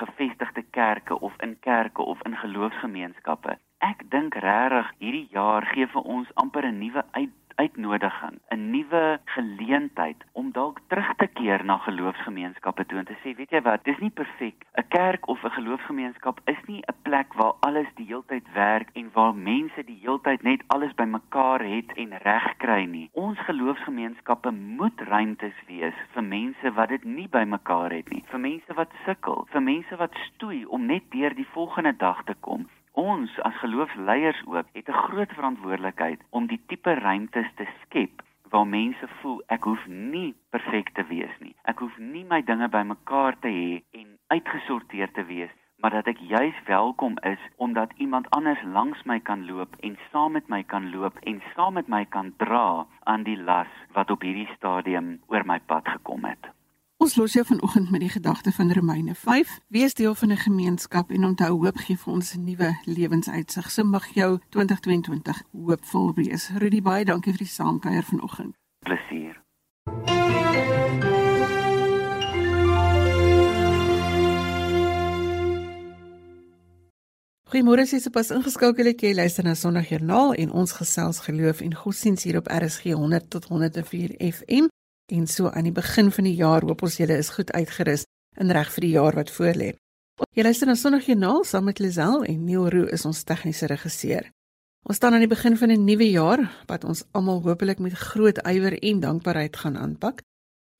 gevestigde 0.00 0.64
kerke 0.70 1.20
of 1.20 1.32
in 1.42 1.56
kerke 1.60 2.02
of 2.02 2.22
in 2.26 2.36
geloofsgemeenskappe. 2.36 3.58
Ek 3.78 4.04
dink 4.10 4.34
regtig 4.34 4.90
hierdie 4.98 5.28
jaar 5.30 5.66
gee 5.72 5.86
vir 5.86 6.02
ons 6.16 6.28
amper 6.34 6.66
'n 6.66 6.78
nuwe 6.78 7.02
uit 7.12 7.32
uitnodiging, 7.54 8.38
'n 8.48 8.70
nuwe 8.70 9.20
geleentheid 9.24 10.24
om 10.32 10.52
dalk 10.52 10.80
terug 10.88 11.14
te 11.16 11.26
keer 11.26 11.64
na 11.64 11.76
geloofsgemeenskappe 11.78 12.86
toe 12.86 12.98
en 12.98 13.04
te 13.04 13.16
sê, 13.22 13.36
weet 13.36 13.50
jy 13.50 13.62
wat, 13.62 13.84
dis 13.84 13.98
nie 13.98 14.10
perfek. 14.10 14.66
'n 14.76 14.88
Kerk 14.88 15.28
of 15.28 15.44
'n 15.44 15.50
geloofsgemeenskap 15.50 16.40
is 16.44 16.60
nie 16.66 16.82
'n 16.86 16.96
plek 17.02 17.34
waar 17.34 17.54
alles 17.60 17.90
die 17.94 18.06
heeltyd 18.06 18.52
werk 18.52 18.88
en 18.92 19.10
waar 19.12 19.34
mense 19.34 19.84
die 19.84 19.98
heeltyd 20.02 20.42
net 20.42 20.62
alles 20.66 20.94
bymekaar 20.94 21.60
het 21.60 21.92
en 21.92 22.18
reg 22.18 22.56
kry 22.56 22.84
nie. 22.84 23.10
Ons 23.12 23.38
geloofsgemeenskappe 23.38 24.50
moet 24.50 25.00
ruimtes 25.00 25.58
wees 25.66 25.94
vir 26.12 26.22
mense 26.22 26.72
wat 26.72 26.88
dit 26.88 27.04
nie 27.04 27.28
bymekaar 27.28 27.90
het 27.90 28.10
nie, 28.10 28.24
vir 28.26 28.40
mense 28.40 28.74
wat 28.74 28.90
sukkel, 29.04 29.46
vir 29.50 29.62
mense 29.62 29.96
wat 29.96 30.14
stoei 30.14 30.64
om 30.64 30.86
net 30.86 31.02
deur 31.10 31.34
die 31.34 31.52
volgende 31.52 31.96
dag 31.96 32.24
te 32.24 32.34
kom. 32.40 32.68
Ons 32.94 33.32
as 33.42 33.56
geloofsleiers 33.58 34.40
ook 34.46 34.66
het 34.72 34.88
'n 34.88 35.02
groot 35.06 35.32
verantwoordelikheid 35.32 36.20
om 36.30 36.46
die 36.46 36.60
tipe 36.66 36.94
ruimtes 36.94 37.50
te 37.54 37.66
skep 37.82 38.22
waar 38.50 38.66
mense 38.66 39.08
voel 39.20 39.42
ek 39.46 39.64
hoef 39.64 39.86
nie 39.86 40.34
perfek 40.50 40.90
te 40.94 41.04
wees 41.06 41.34
nie. 41.40 41.54
Ek 41.64 41.78
hoef 41.78 41.98
nie 41.98 42.24
my 42.24 42.42
dinge 42.42 42.68
bymekaar 42.68 43.38
te 43.38 43.48
hê 43.48 43.82
en 44.00 44.18
uitgesorteer 44.26 45.10
te 45.12 45.24
wees, 45.24 45.50
maar 45.76 45.90
dat 45.90 46.06
ek 46.06 46.18
juis 46.18 46.54
welkom 46.66 47.18
is 47.22 47.42
omdat 47.56 47.92
iemand 47.96 48.30
anders 48.30 48.62
langs 48.62 49.02
my 49.02 49.20
kan 49.20 49.46
loop 49.46 49.76
en 49.80 49.98
saam 50.12 50.32
met 50.32 50.48
my 50.48 50.62
kan 50.62 50.90
loop 50.90 51.18
en 51.22 51.42
saam 51.54 51.74
met 51.74 51.88
my 51.88 52.04
kan 52.04 52.32
dra 52.36 52.86
aan 53.02 53.22
die 53.22 53.40
las 53.42 53.72
wat 53.92 54.10
op 54.10 54.22
hierdie 54.22 54.50
stadium 54.56 55.18
oor 55.26 55.42
my 55.44 55.58
pad 55.66 55.88
gekom 55.88 56.24
het. 56.24 56.54
Ons 56.96 57.16
los 57.16 57.32
jou 57.32 57.44
vanoggend 57.44 57.90
met 57.90 58.00
die 58.00 58.08
gedagte 58.08 58.52
van 58.52 58.72
Romeine 58.72 59.14
5. 59.14 59.58
Wees 59.68 59.94
deel 59.94 60.14
van 60.14 60.30
'n 60.30 60.36
gemeenskap 60.36 61.10
en 61.10 61.24
onthou 61.24 61.50
hoop 61.64 61.76
gee 61.76 61.96
vir 61.96 62.12
ons 62.12 62.34
'n 62.34 62.44
nuwe 62.44 62.78
lewensuitsig. 62.84 63.70
So 63.70 63.84
mag 63.84 64.06
jou 64.14 64.38
2022 64.48 65.42
hoopvol 65.52 66.14
wees. 66.14 66.50
Rudy 66.58 66.82
baie 66.82 67.04
dankie 67.04 67.32
vir 67.32 67.38
die 67.38 67.46
saamkuier 67.46 68.02
vanoggend. 68.02 68.54
Plesier. 68.78 69.42
Goeiemôre, 77.44 77.86
sies 77.86 78.06
op 78.06 78.16
as 78.16 78.30
ingeskakel 78.30 78.84
het 78.84 79.00
jy 79.00 79.12
luister 79.14 79.44
na 79.44 79.54
Sondagjoernaal 79.54 80.32
en 80.34 80.50
ons 80.50 80.72
gesels 80.72 81.18
geloof 81.18 81.60
en 81.60 81.74
godsdiens 81.74 82.22
hier 82.22 82.36
op 82.36 82.46
RSG 82.46 82.82
100 82.82 83.30
tot 83.30 83.44
104 83.44 84.14
FM. 84.32 84.73
En 85.12 85.26
so 85.26 85.50
aan 85.50 85.66
die 85.68 85.72
begin 85.72 86.12
van 86.12 86.24
die 86.24 86.36
jaar 86.36 86.64
hoop 86.64 86.82
ons 86.82 86.96
julle 86.96 87.16
is 87.20 87.28
goed 87.36 87.52
uitgerus 87.52 88.06
en 88.40 88.52
reg 88.52 88.70
vir 88.72 88.86
die 88.86 88.94
jaar 88.94 89.14
wat 89.14 89.30
voorlê. 89.30 89.74
Jy 90.32 90.44
luister 90.46 90.70
na 90.70 90.76
Sondagjoernaal 90.78 91.44
saam 91.44 91.66
met 91.68 91.78
Lisel 91.82 92.24
en 92.24 92.44
Neil 92.46 92.68
Roo 92.72 92.88
is 92.88 93.04
ons 93.04 93.24
tegniese 93.28 93.68
regisseur. 93.68 94.30
Ons 94.88 94.96
staan 94.96 95.16
aan 95.16 95.24
die 95.24 95.28
begin 95.28 95.56
van 95.56 95.70
'n 95.70 95.84
nuwe 95.84 96.08
jaar 96.10 96.40
wat 96.66 96.84
ons 96.84 97.04
almal 97.12 97.42
hopelik 97.42 97.78
met 97.78 97.92
groot 97.92 98.38
ywer 98.46 98.78
en 98.82 99.00
dankbaarheid 99.00 99.56
gaan 99.56 99.76
aanpak. 99.76 100.22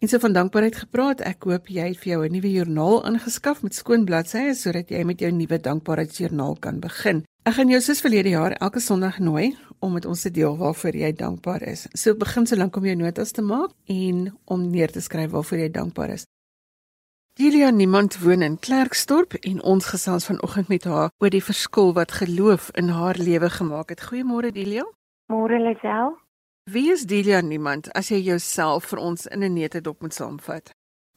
En 0.00 0.09
so 0.09 0.19
van 0.19 0.33
dankbaarheid 0.33 0.76
gepraat, 0.76 1.21
ek 1.21 1.45
hoop 1.45 1.69
jy 1.69 1.87
het 1.88 1.99
vir 1.99 2.12
jou 2.12 2.25
'n 2.25 2.33
nuwe 2.33 2.50
joernaal 2.52 3.07
ingeskaf 3.07 3.62
met 3.62 3.75
skoon 3.75 4.04
bladsye 4.04 4.54
sodat 4.54 4.88
jy 4.88 5.04
met 5.04 5.21
jou 5.21 5.31
nuwe 5.33 5.59
dankbaarheidsjoernaal 5.61 6.57
kan 6.61 6.81
begin. 6.81 7.25
Ek 7.45 7.59
gaan 7.59 7.69
jou 7.69 7.79
soos 7.85 7.99
verlede 8.01 8.31
jaar 8.33 8.55
elke 8.57 8.81
Sondag 8.81 9.19
nooi 9.21 9.51
om 9.85 9.93
met 9.93 10.07
ons 10.09 10.23
te 10.25 10.31
deel 10.33 10.55
waarvoor 10.57 10.97
jy 10.97 11.11
dankbaar 11.13 11.67
is. 11.69 11.83
So 11.93 12.17
begin 12.17 12.47
so 12.49 12.57
lank 12.57 12.79
om 12.81 12.87
jou 12.89 12.95
notas 12.97 13.35
te 13.37 13.43
maak 13.45 13.75
en 13.93 14.31
om 14.49 14.63
neer 14.71 14.89
te 14.89 15.03
skryf 15.05 15.35
waarvoor 15.35 15.61
jy 15.61 15.67
dankbaar 15.75 16.15
is. 16.15 16.25
Delia 17.37 17.69
niemand 17.69 18.17
woon 18.23 18.41
in 18.47 18.57
Klerksdorp 18.57 19.37
en 19.43 19.61
ons 19.61 19.91
gesels 19.93 20.25
vanoggend 20.31 20.73
met 20.73 20.89
haar 20.89 21.13
oor 21.21 21.35
die 21.35 21.45
verskil 21.45 21.93
wat 21.93 22.17
geloof 22.23 22.71
in 22.81 22.89
haar 22.89 23.21
lewe 23.21 23.51
gemaak 23.53 23.93
het. 23.93 24.07
Goeiemôre 24.09 24.49
Delia. 24.49 24.87
Môre 25.29 25.61
Lisel. 25.61 26.17
Wie 26.73 26.89
is 26.97 27.05
Delia 27.05 27.43
niemand 27.45 27.93
as 27.93 28.09
jy 28.09 28.23
jouself 28.25 28.89
vir 28.95 29.05
ons 29.05 29.27
in 29.27 29.45
'n 29.45 29.53
netedop 29.53 30.01
moet 30.01 30.17
saamvat? 30.17 30.73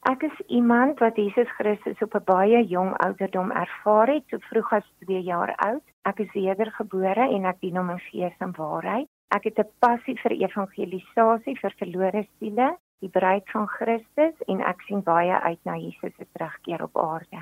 Ek 0.08 0.22
is 0.24 0.36
iemand 0.46 1.02
wat 1.04 1.18
Jesus 1.20 1.50
Christus 1.58 2.00
op 2.00 2.14
'n 2.14 2.24
baie 2.24 2.60
jong 2.66 2.96
ouderdom 2.96 3.50
ervaar 3.50 4.08
het, 4.08 4.24
so 4.28 4.38
vroeg 4.38 4.72
as 4.72 4.86
2 5.04 5.20
jaar 5.22 5.52
oud. 5.56 5.84
Ek 6.02 6.18
is 6.18 6.32
wedergebore 6.32 7.24
en 7.36 7.44
ek 7.44 7.60
dien 7.60 7.76
hom 7.76 7.90
in 7.90 7.98
gees 7.98 8.36
en 8.38 8.52
waarheid. 8.56 9.08
Ek 9.28 9.44
het 9.44 9.58
'n 9.58 9.70
passie 9.78 10.16
vir 10.22 10.32
evangelisasie 10.32 11.56
vir 11.60 11.74
verlore 11.78 12.26
siele, 12.38 12.76
die 13.00 13.08
bruid 13.08 13.50
van 13.50 13.66
Christus 13.66 14.34
en 14.46 14.60
ek 14.60 14.80
sien 14.80 15.02
baie 15.02 15.40
uit 15.40 15.60
na 15.64 15.76
Jesus 15.76 16.16
se 16.16 16.26
terugkeer 16.32 16.82
op 16.82 16.96
aarde. 16.96 17.40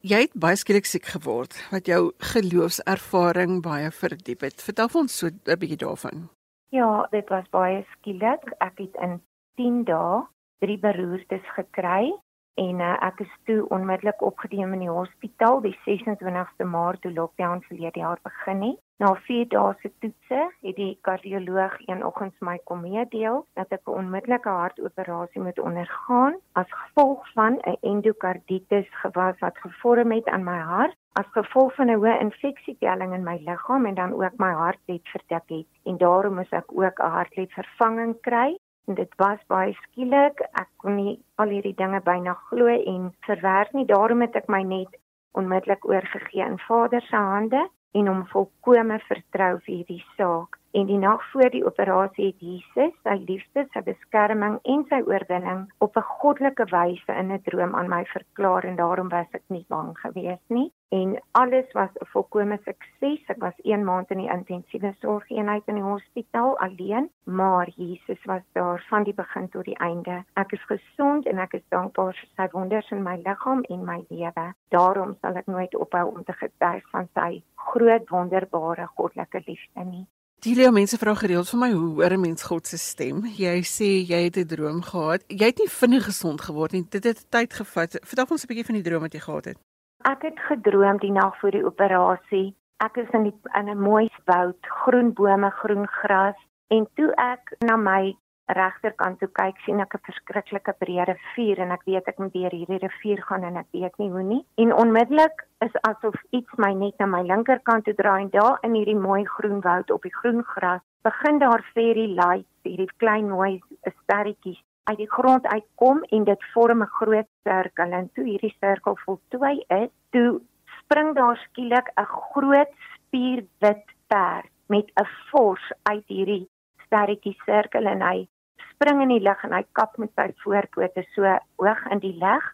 Jy 0.00 0.20
het 0.20 0.34
baie 0.34 0.56
skielik 0.56 0.86
siek 0.86 1.04
geword 1.04 1.68
wat 1.70 1.86
jou 1.86 2.12
geloofservaring 2.18 3.62
baie 3.62 3.90
verdiep 3.90 4.40
het. 4.40 4.62
Vertel 4.62 4.88
ons 4.94 5.18
so 5.18 5.26
'n 5.26 5.58
bietjie 5.58 5.84
daarvan. 5.86 6.28
Ja, 6.70 7.06
dit 7.10 7.28
was 7.28 7.48
baie 7.50 7.84
skielik. 7.90 8.52
Ek 8.58 8.78
het 8.78 8.96
in 8.96 9.20
10 9.56 9.84
dae 9.84 10.26
drie 10.58 10.78
beroertes 10.78 11.46
gekry 11.56 12.12
en 12.58 12.80
uh, 12.82 12.94
ek 13.06 13.20
is 13.22 13.34
toe 13.46 13.60
onmiddellik 13.74 14.22
opgeneem 14.26 14.72
in 14.74 14.82
die 14.86 14.90
hospitaal 14.90 15.60
die 15.62 15.76
26ste 15.84 16.66
Maart 16.66 17.04
toe 17.04 17.12
lockdown 17.14 17.62
verlede 17.68 18.02
jaar 18.02 18.18
begin 18.26 18.62
het. 18.66 18.80
Na 18.98 19.12
4 19.28 19.46
dae 19.52 19.74
se 19.78 19.92
toetse 20.02 20.40
het 20.66 20.76
die 20.76 20.98
kardioloog 21.06 21.76
eenoggends 21.86 22.42
my 22.42 22.56
kom 22.66 22.82
meedeel 22.82 23.44
dat 23.54 23.70
ek 23.76 23.86
'n 23.86 23.98
onmiddellike 24.00 24.50
hartoperasie 24.50 25.42
moet 25.42 25.58
ondergaan 25.68 26.34
as 26.52 26.70
gevolg 26.80 27.32
van 27.36 27.60
'n 27.62 27.78
endokarditis 27.92 28.88
gewas 29.02 29.38
wat 29.38 29.58
gevorm 29.66 30.10
het 30.12 30.26
aan 30.26 30.44
my 30.44 30.58
hart 30.58 30.96
as 31.20 31.30
gevolg 31.38 31.74
van 31.74 31.90
'n 31.90 32.00
hoë 32.02 32.20
infeksietelling 32.26 33.14
in 33.14 33.28
my 33.30 33.38
liggaam 33.46 33.86
en 33.86 33.94
dan 33.94 34.12
ook 34.12 34.36
my 34.38 34.52
hartled 34.52 35.08
verdik 35.14 35.46
het 35.46 35.70
en 35.84 35.96
daarom 35.96 36.34
moes 36.34 36.50
ek 36.50 36.72
ook 36.72 36.98
'n 36.98 37.14
hartledvervanging 37.16 38.20
kry 38.20 38.58
dit 38.94 39.14
was 39.16 39.40
baie 39.52 39.74
skielik. 39.82 40.40
Ek 40.52 40.68
kon 40.82 40.96
nie 40.96 41.18
al 41.36 41.52
hierdie 41.52 41.76
dinge 41.76 42.00
byna 42.04 42.36
glo 42.48 42.68
en 42.68 43.10
verwerk 43.26 43.74
nie. 43.76 43.86
Daarom 43.88 44.22
het 44.24 44.36
ek 44.36 44.48
my 44.48 44.62
net 44.62 45.00
onmiddellik 45.38 45.84
oorgegee 45.88 46.46
in 46.46 46.58
Vader 46.68 47.02
se 47.08 47.16
hande 47.16 47.66
en 47.92 48.06
hom 48.06 48.24
volkome 48.32 48.98
vertrou 49.08 49.58
vir 49.64 49.74
hierdie 49.74 50.04
saak 50.16 50.57
En 50.78 50.86
die 50.86 50.98
nag 50.98 51.30
voor 51.30 51.50
die 51.50 51.64
operasie 51.66 52.26
het 52.26 52.42
Jesus 52.44 52.92
sy 53.02 53.14
liefde, 53.26 53.64
sy 53.74 53.80
beskerming 53.82 54.58
en 54.72 54.84
sy 54.86 55.00
oorwinning 55.10 55.64
op 55.82 55.96
'n 55.98 56.06
goddelike 56.20 56.66
wyse 56.70 57.12
in 57.22 57.32
'n 57.32 57.40
droom 57.46 57.74
aan 57.74 57.88
my 57.88 58.04
verklaar 58.04 58.64
en 58.64 58.76
daarom 58.76 59.08
was 59.08 59.26
ek 59.32 59.42
nie 59.46 59.64
bang 59.68 59.98
gewees 59.98 60.44
nie. 60.46 60.72
En 60.88 61.20
alles 61.30 61.72
was 61.72 61.90
'n 62.00 62.06
volkomme 62.12 62.58
sukses. 62.64 63.22
Ek 63.26 63.40
was 63.40 63.54
1 63.62 63.84
maand 63.84 64.10
in 64.10 64.18
die 64.18 64.30
intensiewe 64.30 64.94
sorgeenheid 65.00 65.62
in 65.66 65.74
die 65.74 65.82
hospitaal 65.82 66.58
alleen, 66.58 67.10
maar 67.24 67.68
Jesus 67.76 68.24
was 68.24 68.42
daar 68.52 68.86
van 68.88 69.02
die 69.02 69.14
begin 69.14 69.48
tot 69.48 69.64
die 69.64 69.78
einde. 69.78 70.24
Ek 70.34 70.52
is 70.52 70.64
gesond 70.64 71.26
en 71.26 71.38
ek 71.38 71.54
is 71.54 71.68
dankbaar 71.68 72.14
vir 72.14 72.28
sy 72.36 72.48
wonders 72.52 72.90
in 72.90 73.02
my 73.02 73.16
liggaam 73.16 73.62
en 73.62 73.84
my 73.84 74.04
lewe. 74.08 74.54
Daarom 74.68 75.16
sal 75.20 75.34
ek 75.34 75.46
nooit 75.46 75.74
ophou 75.74 76.14
om 76.14 76.24
te 76.24 76.32
getuig 76.32 76.90
van 76.90 77.08
sy 77.14 77.42
groot 77.54 78.08
wonderbare 78.08 78.86
goddelike 78.86 79.42
liefde 79.46 79.84
nie. 79.84 80.06
Delia, 80.38 80.70
mense 80.70 80.94
vra 80.94 81.16
gereeld 81.18 81.48
vir 81.50 81.58
my 81.58 81.68
hoe 81.72 81.86
hoor 81.98 82.12
'n 82.14 82.20
mens 82.20 82.44
God 82.46 82.66
se 82.66 82.78
stem? 82.78 83.24
Jy 83.26 83.58
sê 83.66 83.88
jy 84.06 84.20
het 84.26 84.36
'n 84.38 84.46
droom 84.46 84.82
gehad. 84.82 85.24
Jy 85.26 85.46
het 85.46 85.58
nie 85.58 85.68
vinnig 85.68 86.04
gesond 86.04 86.40
geword 86.40 86.72
nie. 86.72 86.86
Dit 86.88 87.04
het 87.04 87.26
tyd 87.30 87.52
gevat. 87.52 87.98
Vertel 88.06 88.26
ons 88.30 88.44
'n 88.44 88.46
bietjie 88.46 88.66
van 88.66 88.74
die 88.74 88.84
droom 88.84 89.00
wat 89.00 89.12
jy 89.12 89.20
gehad 89.20 89.44
het. 89.44 89.58
Ek 90.04 90.22
het 90.22 90.38
gedroom 90.38 90.98
die 90.98 91.10
nag 91.10 91.38
voor 91.40 91.50
die 91.50 91.64
operasie. 91.64 92.54
Ek 92.76 92.96
is 92.96 93.10
in 93.12 93.22
die 93.22 93.34
in 93.54 93.68
'n 93.68 93.80
mooi 93.80 94.08
woud, 94.26 94.56
groen 94.60 95.12
bome, 95.12 95.50
groen 95.50 95.86
gras 95.86 96.36
en 96.68 96.86
toe 96.94 97.12
ek 97.16 97.56
na 97.58 97.76
my 97.76 98.16
regterkant 98.56 99.18
toe 99.20 99.28
kyk, 99.28 99.56
sien 99.64 99.80
ek 99.80 99.94
'n 99.94 100.06
verskriklike 100.08 100.74
breë 100.80 101.04
rivier 101.08 101.58
en 101.64 101.70
ek 101.72 101.84
weet 101.86 102.08
ek 102.08 102.18
moet 102.18 102.32
deur 102.32 102.50
hierdie 102.50 102.78
rivier 102.78 103.22
gaan 103.22 103.44
en 103.44 103.56
ek 103.56 103.66
weet 103.72 103.98
nie 103.98 104.10
hoe 104.10 104.22
nie. 104.22 104.44
En 104.56 104.72
onmiddellik 104.72 105.46
is 105.60 105.74
asof 105.82 106.14
iets 106.30 106.52
my 106.56 106.72
net 106.72 106.98
na 106.98 107.06
my 107.06 107.22
linkerkant 107.22 107.84
toe 107.84 107.94
draai 107.94 108.22
en 108.22 108.30
daar 108.30 108.58
in 108.62 108.74
hierdie 108.74 108.96
mooi 109.08 109.24
groen 109.24 109.60
woud 109.60 109.90
op 109.90 110.02
die 110.02 110.14
groen 110.20 110.42
gras 110.42 110.80
begin 111.02 111.38
daar 111.38 111.62
fairy 111.74 112.08
lights, 112.14 112.48
hierdie 112.64 112.90
klein 112.96 113.28
mooi 113.28 113.60
sterretjies 114.02 114.62
uit 114.84 114.98
die 114.98 115.10
grond 115.10 115.46
uitkom 115.46 116.02
en 116.16 116.24
dit 116.24 116.44
vorm 116.52 116.82
'n 116.82 116.94
groot 116.98 117.28
sirkel 117.44 117.90
en 117.92 118.10
toe 118.14 118.24
hierdie 118.24 118.56
sirkel 118.60 118.96
voltooi 119.04 119.64
is, 119.68 119.90
toe 120.10 120.40
spring 120.80 121.14
daar 121.14 121.36
skielik 121.36 121.88
'n 121.96 122.04
groot 122.04 122.72
spierwit 122.94 123.86
perd 124.08 124.50
met 124.66 124.86
'n 125.00 125.08
vors 125.30 125.72
uit 125.82 126.06
hierdie 126.06 126.48
sterretjie 126.86 127.36
sirkel 127.44 127.86
en 127.86 128.02
hy 128.02 128.28
spring 128.72 129.02
in 129.02 129.12
die 129.14 129.24
lug 129.24 129.42
en 129.44 129.54
hy 129.56 129.64
kap 129.78 129.96
met 129.98 130.12
sy 130.16 130.28
voorpote 130.44 131.04
so 131.14 131.36
hoog 131.62 131.84
in 131.92 132.02
die 132.04 132.14
lug, 132.20 132.44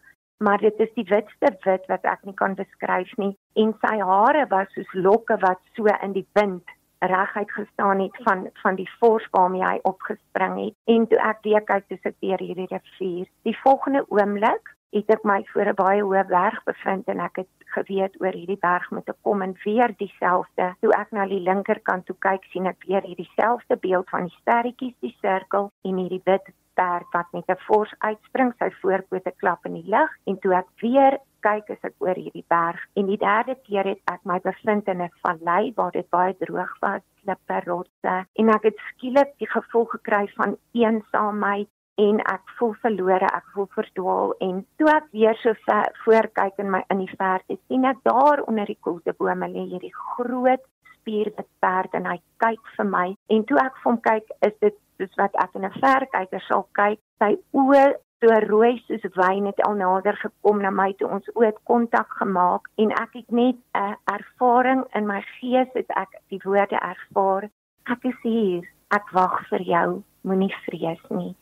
maar 0.43 0.59
dit 0.59 0.79
is 0.83 0.91
die 0.95 1.07
witste 1.09 1.51
wit 1.65 1.85
wat 1.91 2.05
ek 2.05 2.25
nie 2.27 2.35
kan 2.35 2.55
beskryf 2.55 3.11
nie. 3.21 3.35
En 3.55 3.73
sy 3.83 3.99
hare 3.99 4.45
was 4.51 4.71
soos 4.75 4.91
lokke 4.93 5.37
wat 5.43 5.61
so 5.77 5.91
in 6.01 6.15
die 6.17 6.27
wind 6.37 6.75
reguit 7.05 7.51
gestaan 7.51 7.99
het 7.99 8.17
van 8.27 8.49
van 8.63 8.75
die 8.75 8.89
fors 8.99 9.27
waarmee 9.31 9.63
hy 9.63 9.79
opgespring 9.83 10.55
het. 10.63 10.75
En 10.85 11.07
toe 11.07 11.19
ek 11.19 11.43
weer 11.43 11.63
kyk 11.63 11.87
toe 11.87 11.99
sit 12.03 12.15
weer 12.19 12.41
hierdie 12.41 12.69
rivier. 12.71 13.27
Die 13.43 13.57
volgende 13.63 14.05
oomblik 14.09 14.73
het 14.95 15.09
ek 15.11 15.23
my 15.27 15.43
voor 15.51 15.67
'n 15.69 15.75
baie 15.75 16.01
hoë 16.01 16.23
berg 16.27 16.63
bevind 16.63 17.07
en 17.11 17.19
ek 17.19 17.35
het 17.41 17.53
geweet 17.75 18.15
oor 18.21 18.31
hierdie 18.31 18.61
berg 18.61 18.91
met 18.91 19.09
'n 19.09 19.21
kom 19.21 19.41
en 19.41 19.55
weer 19.63 19.93
dieselfde. 19.97 20.75
Toe 20.81 20.93
ek 20.93 21.11
na 21.11 21.25
die 21.25 21.43
linkerkant 21.49 22.05
toe 22.05 22.15
kyk, 22.19 22.43
sien 22.51 22.65
ek 22.65 22.83
weer 22.87 23.01
hierdie 23.01 23.31
selfde 23.35 23.75
beeld 23.75 24.09
van 24.09 24.23
die 24.27 24.37
sterretjies, 24.41 24.95
die 24.99 25.17
sirkel 25.21 25.71
en 25.83 25.97
hierdie 25.97 26.21
wit 26.23 26.47
perd 26.75 27.07
wat 27.11 27.27
met 27.31 27.47
'n 27.49 27.63
fors 27.67 27.93
uitspring, 27.99 28.53
sy 28.59 28.69
voorpote 28.81 29.31
klap 29.37 29.65
in 29.65 29.73
die 29.73 29.89
lug 29.89 30.11
en 30.25 30.39
toe 30.39 30.53
ek 30.53 30.67
weer 30.81 31.19
kyk 31.41 31.69
as 31.69 31.83
ek 31.83 31.93
oor 31.99 32.15
hierdie 32.15 32.45
berg 32.47 32.81
en 32.95 33.05
die 33.05 33.17
derde 33.17 33.55
keer 33.67 33.83
het 33.83 34.01
ek 34.13 34.21
my 34.23 34.39
bevind 34.39 34.87
in 34.87 35.01
'n 35.01 35.11
vallei 35.23 35.73
waar 35.75 35.91
dit 35.91 36.09
baie 36.09 36.35
droog 36.37 36.73
was, 36.81 37.01
klippe, 37.21 37.61
rotse 37.65 38.15
en 38.41 38.49
ek 38.49 38.63
het 38.63 38.77
skielik 38.89 39.31
die 39.37 39.51
gevoel 39.57 39.85
gekry 39.85 40.27
van 40.35 40.57
eensaamheid 40.73 41.69
en 41.95 42.19
ek 42.27 42.49
voel 42.59 42.73
verlore, 42.83 43.27
ek 43.31 43.51
voel 43.55 43.67
verdwaal 43.75 44.33
en 44.43 44.61
toe 44.79 44.89
ek 44.91 45.05
weer 45.15 45.37
so 45.39 45.55
voor 46.03 46.27
kyk 46.39 46.57
in 46.59 46.71
my 46.73 46.81
in 46.91 47.03
die 47.05 47.11
verte, 47.15 47.57
sien 47.67 47.85
ek 47.87 48.01
daar 48.07 48.43
onder 48.49 48.67
die 48.67 48.79
koelte 48.83 49.15
bome 49.19 49.47
lê 49.51 49.67
hierdie 49.71 49.93
groot 50.15 50.63
spierde 50.95 51.45
perd 51.63 51.93
en 51.95 52.07
hy 52.09 52.17
kyk 52.43 52.73
vir 52.77 52.89
my. 52.89 53.05
En 53.31 53.45
toe 53.47 53.59
ek 53.61 53.77
vir 53.79 53.91
hom 53.91 54.01
kyk, 54.03 54.33
is 54.47 54.55
dit 54.65 54.75
soos 54.97 55.13
wat 55.21 55.37
ek 55.43 55.55
in 55.55 55.65
'n 55.65 55.79
verkyker 55.79 56.43
sal 56.47 56.67
kyk, 56.73 56.99
sy 57.19 57.37
oë 57.53 57.85
so 58.23 58.39
rooi 58.47 58.81
soos 58.87 59.05
wyn 59.15 59.45
het 59.45 59.61
al 59.67 59.75
nader 59.79 60.17
gekom 60.19 60.61
na 60.61 60.71
my 60.71 60.91
toe 60.99 61.07
ons 61.07 61.29
ooit 61.35 61.57
kontak 61.63 62.09
gemaak 62.19 62.67
en 62.77 62.91
ek 62.91 63.11
het 63.13 63.31
net 63.31 63.57
'n 63.75 63.95
ervaring 64.17 64.83
in 64.95 65.07
my 65.07 65.21
gees 65.39 65.71
het 65.75 65.89
ek 65.95 66.11
die 66.29 66.41
woorde 66.43 66.79
ervaar. 66.79 67.49
Ek 67.87 68.03
is 68.03 68.19
hier. 68.23 68.63
Ek 68.91 69.11
wag 69.11 69.47
vir 69.49 69.61
jou. 69.61 70.03
Moenie 70.23 70.55
vrees 70.65 71.03
nie 71.09 71.35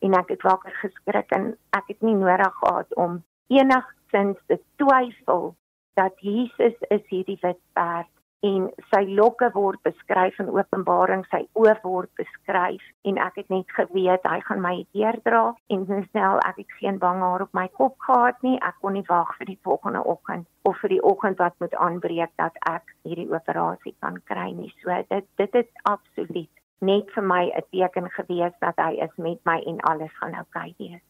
en 0.00 0.16
ek 0.20 0.34
het 0.34 0.46
wakker 0.46 0.76
geskrik 0.82 1.32
en 1.36 1.52
ek 1.76 1.92
het 1.92 2.06
nie 2.06 2.16
nodig 2.16 2.54
gehad 2.62 2.94
om 2.94 3.20
enigsins 3.52 4.38
te 4.46 4.60
twyfel 4.82 5.54
dat 5.98 6.16
Jesus 6.24 6.76
is 6.88 7.04
hierdie 7.12 7.38
wit 7.42 7.60
perd 7.74 8.10
en 8.46 8.68
sy 8.88 9.00
lokke 9.18 9.50
word 9.52 9.80
beskryf 9.84 10.38
in 10.40 10.48
Openbaring, 10.54 11.26
sy 11.28 11.42
oë 11.60 11.74
word 11.82 12.08
beskryf 12.16 12.84
en 13.08 13.18
ek 13.20 13.36
het 13.42 13.50
net 13.52 13.74
geweet 13.76 14.24
hy 14.28 14.38
gaan 14.46 14.62
my 14.64 14.74
deurdra 14.96 15.42
en 15.74 15.84
snel 15.90 16.40
ek 16.48 16.62
het 16.62 16.78
geen 16.78 17.00
bang 17.02 17.20
haar 17.24 17.44
op 17.44 17.52
my 17.56 17.66
kop 17.76 17.98
gehad 18.06 18.40
nie. 18.46 18.56
Ek 18.64 18.78
kon 18.80 18.96
nie 18.96 19.04
wag 19.08 19.34
vir 19.38 19.52
die 19.52 19.58
volgende 19.66 20.00
oggend 20.14 20.48
of 20.68 20.80
vir 20.80 20.94
die 20.96 21.02
oggend 21.12 21.42
wat 21.42 21.58
moet 21.60 21.76
aanbreek 21.76 22.32
dat 22.40 22.56
ek 22.70 22.94
hierdie 23.04 23.28
operasie 23.28 23.94
kan 24.00 24.16
kry 24.30 24.48
nie. 24.56 24.72
So 24.80 24.96
dit 25.12 25.28
dit 25.42 25.60
is 25.60 25.68
absoluut 25.92 26.52
net 26.80 27.10
vir 27.14 27.24
my 27.24 27.44
'n 27.50 27.64
teken 27.70 28.10
gewees 28.16 28.56
dat 28.60 28.76
hy 28.76 28.92
is 29.06 29.14
met 29.16 29.40
my 29.44 29.58
en 29.66 29.80
alles 29.80 30.12
gaan 30.20 30.34
oukei 30.34 30.70
okay 30.70 30.74
wees. 30.78 31.02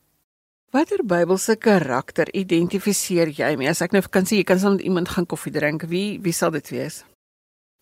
Watter 0.71 1.03
Bybelse 1.03 1.57
karakter 1.57 2.29
identifiseer 2.31 3.29
jy 3.35 3.57
mee? 3.57 3.69
As 3.69 3.83
ek 3.83 3.91
nou 3.93 4.03
kan 4.07 4.23
sê 4.23 4.37
jy 4.39 4.45
kan 4.47 4.59
saam 4.59 4.77
met 4.77 4.85
iemand 4.87 5.09
gaan 5.09 5.27
koffie 5.27 5.51
drink, 5.53 5.83
wie 5.91 6.21
wie 6.23 6.33
sal 6.33 6.51
dit 6.51 6.71
wees? 6.71 7.05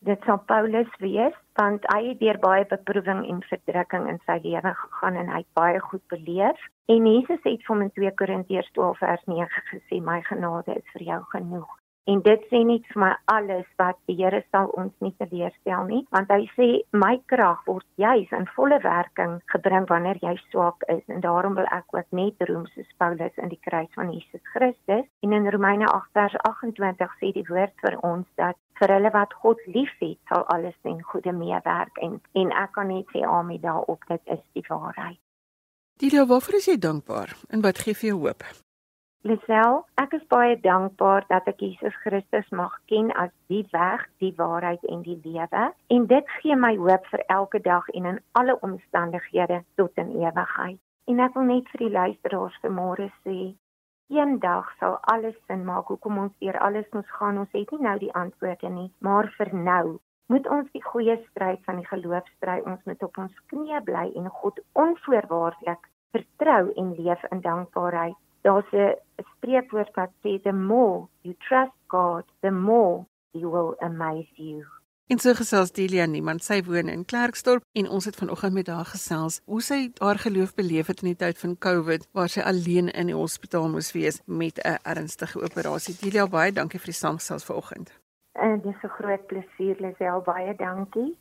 Dit 0.01 0.23
sal 0.25 0.39
Paulus 0.47 0.89
wees 1.03 1.35
want 1.61 1.85
hy 1.93 2.01
het 2.07 2.21
deur 2.21 2.39
baie 2.39 2.65
beproewing 2.71 3.25
en 3.29 3.43
verdrukking 3.51 4.09
in 4.09 4.21
sy 4.25 4.39
lewe 4.45 4.73
gegaan 4.81 5.17
en 5.21 5.29
hy 5.29 5.43
het 5.43 5.53
baie 5.59 5.81
goed 5.81 6.05
beleef. 6.09 6.61
En 6.89 7.05
Jesus 7.05 7.43
het 7.45 7.61
vir 7.67 7.75
hom 7.75 7.83
in 7.83 7.93
2 7.93 8.15
Korintiërs 8.21 8.71
12 8.73 8.99
vers 9.05 9.25
9 9.27 9.63
gesê: 9.73 10.01
"My 10.01 10.23
genade 10.23 10.77
is 10.77 10.89
vir 10.95 11.03
jou 11.03 11.21
genoeg." 11.35 11.69
En 12.09 12.23
dit 12.25 12.45
sê 12.49 12.63
net 12.65 12.87
vir 12.89 13.01
my 13.03 13.11
alles 13.29 13.67
wat 13.77 13.99
die 14.09 14.15
Here 14.17 14.39
sal 14.49 14.71
ons 14.81 14.95
nie 15.05 15.13
teleurstel 15.21 15.83
nie, 15.91 15.99
want 16.15 16.31
hy 16.33 16.47
sê 16.55 16.69
my 16.97 17.19
krag 17.29 17.67
word 17.67 17.85
juis 18.01 18.31
in 18.39 18.47
volle 18.55 18.79
werking 18.81 19.35
gebring 19.53 19.85
wanneer 19.91 20.17
jy 20.23 20.33
swak 20.47 20.87
is 20.95 21.03
en 21.13 21.21
daarom 21.27 21.59
wil 21.59 21.69
ek 21.77 21.93
ook 21.93 22.09
net 22.17 22.41
roem 22.49 22.63
soos 22.73 22.95
Paulus 23.03 23.37
in 23.45 23.53
die 23.53 23.61
kruis 23.67 23.91
van 23.99 24.09
Jesus 24.15 24.41
Christus. 24.55 25.05
En 25.21 25.35
in 25.37 25.51
Romeine 25.53 25.91
8:28 25.93 27.13
sê 27.21 27.33
die 27.37 27.45
woord 27.51 27.75
vir 27.85 27.99
ons 28.13 28.27
dat 28.41 28.57
vir 28.81 28.95
hulle 28.95 29.11
wat 29.13 29.35
God 29.43 29.61
liefhet, 29.67 30.17
sal 30.33 30.47
alles 30.55 30.79
ten 30.89 31.03
goeie 31.11 31.35
meewerk 31.43 32.01
en 32.01 32.23
en 32.33 32.55
ek 32.63 32.73
kan 32.79 32.89
net 32.89 33.13
sê 33.13 33.27
amen 33.27 33.61
daarop, 33.61 34.01
dit 34.09 34.33
is 34.39 34.41
die 34.57 34.65
waarheid. 34.69 35.21
Dilia, 36.01 36.25
waarvoor 36.25 36.57
is 36.63 36.71
jy 36.73 36.79
dankbaar 36.79 37.37
en 37.51 37.61
wat 37.61 37.85
gee 37.85 37.93
vir 38.01 38.11
jou 38.15 38.19
hoop? 38.25 38.49
Lisel, 39.27 39.81
ek 39.99 40.13
is 40.15 40.27
baie 40.31 40.55
dankbaar 40.63 41.25
dat 41.27 41.49
ek 41.51 41.63
Jesus 41.65 41.95
Christus 42.05 42.47
mag 42.55 42.75
ken 42.87 43.09
as 43.19 43.33
die 43.51 43.65
weg, 43.73 44.05
die 44.23 44.31
waarheid 44.37 44.85
en 44.87 45.01
die 45.03 45.17
lewe 45.25 45.63
en 45.97 46.05
dit 46.13 46.29
gee 46.37 46.55
my 46.65 46.77
hoop 46.79 47.09
vir 47.11 47.25
elke 47.37 47.59
dag 47.65 47.89
en 47.99 48.07
in 48.13 48.21
alle 48.39 48.55
omstandighede 48.69 49.59
tot 49.81 49.99
in 49.99 50.13
ewigheid. 50.23 50.79
En 51.11 51.23
ek 51.25 51.35
wil 51.35 51.49
net 51.49 51.73
vir 51.73 51.83
die 51.83 51.97
luisteraars 51.97 52.61
vanmôre 52.63 53.09
sê, 53.25 53.35
eendag 54.15 54.71
sal 54.79 54.95
alles 55.15 55.35
sin 55.51 55.67
maak 55.67 55.91
hoekom 55.91 56.23
ons 56.27 56.39
deur 56.39 56.61
alles 56.69 56.87
moet 56.95 57.11
gaan. 57.19 57.43
Ons 57.43 57.59
het 57.59 57.75
nie 57.75 57.89
nou 57.89 57.97
die 57.99 58.15
antwoorde 58.23 58.71
nie, 58.71 58.87
maar 59.03 59.33
vir 59.41 59.51
nou 59.51 59.99
moet 60.31 60.47
ons 60.47 60.71
die 60.79 60.85
goeie 60.87 61.19
stryd 61.25 61.67
van 61.67 61.83
die 61.83 61.91
geloof 61.91 62.31
stry. 62.37 62.61
Ons 62.71 62.87
moet 62.87 63.03
op 63.03 63.19
ons 63.19 63.45
knieë 63.51 63.83
bly 63.91 64.07
en 64.15 64.31
God 64.39 64.63
onvoorwaardelik 64.79 65.91
vertrou 66.15 66.63
en 66.71 66.95
leef 67.03 67.27
in 67.35 67.43
dankbaarheid 67.43 68.15
daar's 68.43 68.73
'n 68.73 68.95
spreekwoord 69.37 69.95
wat 69.95 70.11
sê 70.23 70.43
the 70.43 70.53
more 70.53 71.09
you 71.23 71.35
trust 71.49 71.77
God, 71.87 72.25
the 72.41 72.51
more 72.51 73.07
he 73.33 73.47
will 73.47 73.75
amaze 73.79 74.33
you. 74.35 74.65
En 75.09 75.19
so 75.19 75.33
gesels 75.33 75.71
Delia 75.73 76.05
niemand 76.07 76.45
sy 76.45 76.59
woon 76.67 76.89
in 76.93 77.05
Klerksdorp 77.09 77.63
en 77.73 77.87
ons 77.89 78.05
het 78.05 78.17
vanoggend 78.17 78.53
met 78.53 78.67
haar 78.69 78.85
gesels 78.85 79.41
hoe 79.45 79.63
sy 79.65 79.79
haar 79.99 80.19
geloof 80.21 80.53
beleef 80.55 80.87
het 80.87 81.01
in 81.01 81.09
die 81.09 81.17
tyd 81.17 81.39
van 81.39 81.55
COVID 81.59 82.05
waar 82.13 82.29
sy 82.29 82.45
alleen 82.45 82.91
in 82.93 83.09
die 83.09 83.17
hospitaal 83.17 83.71
moes 83.73 83.89
wees 83.97 84.21
met 84.27 84.61
'n 84.61 84.77
ernstige 84.83 85.41
operasie. 85.41 85.97
Delia 86.01 86.27
baie 86.27 86.53
dankie 86.53 86.79
vir 86.79 86.93
die 86.93 87.01
saamgesels 87.01 87.45
vanoggend. 87.45 87.89
En 88.33 88.61
dis 88.61 88.83
'n 88.85 88.89
groot 88.89 89.27
plesier 89.27 89.77
Lisel 89.81 90.21
baie 90.21 90.55
dankie. 90.57 91.17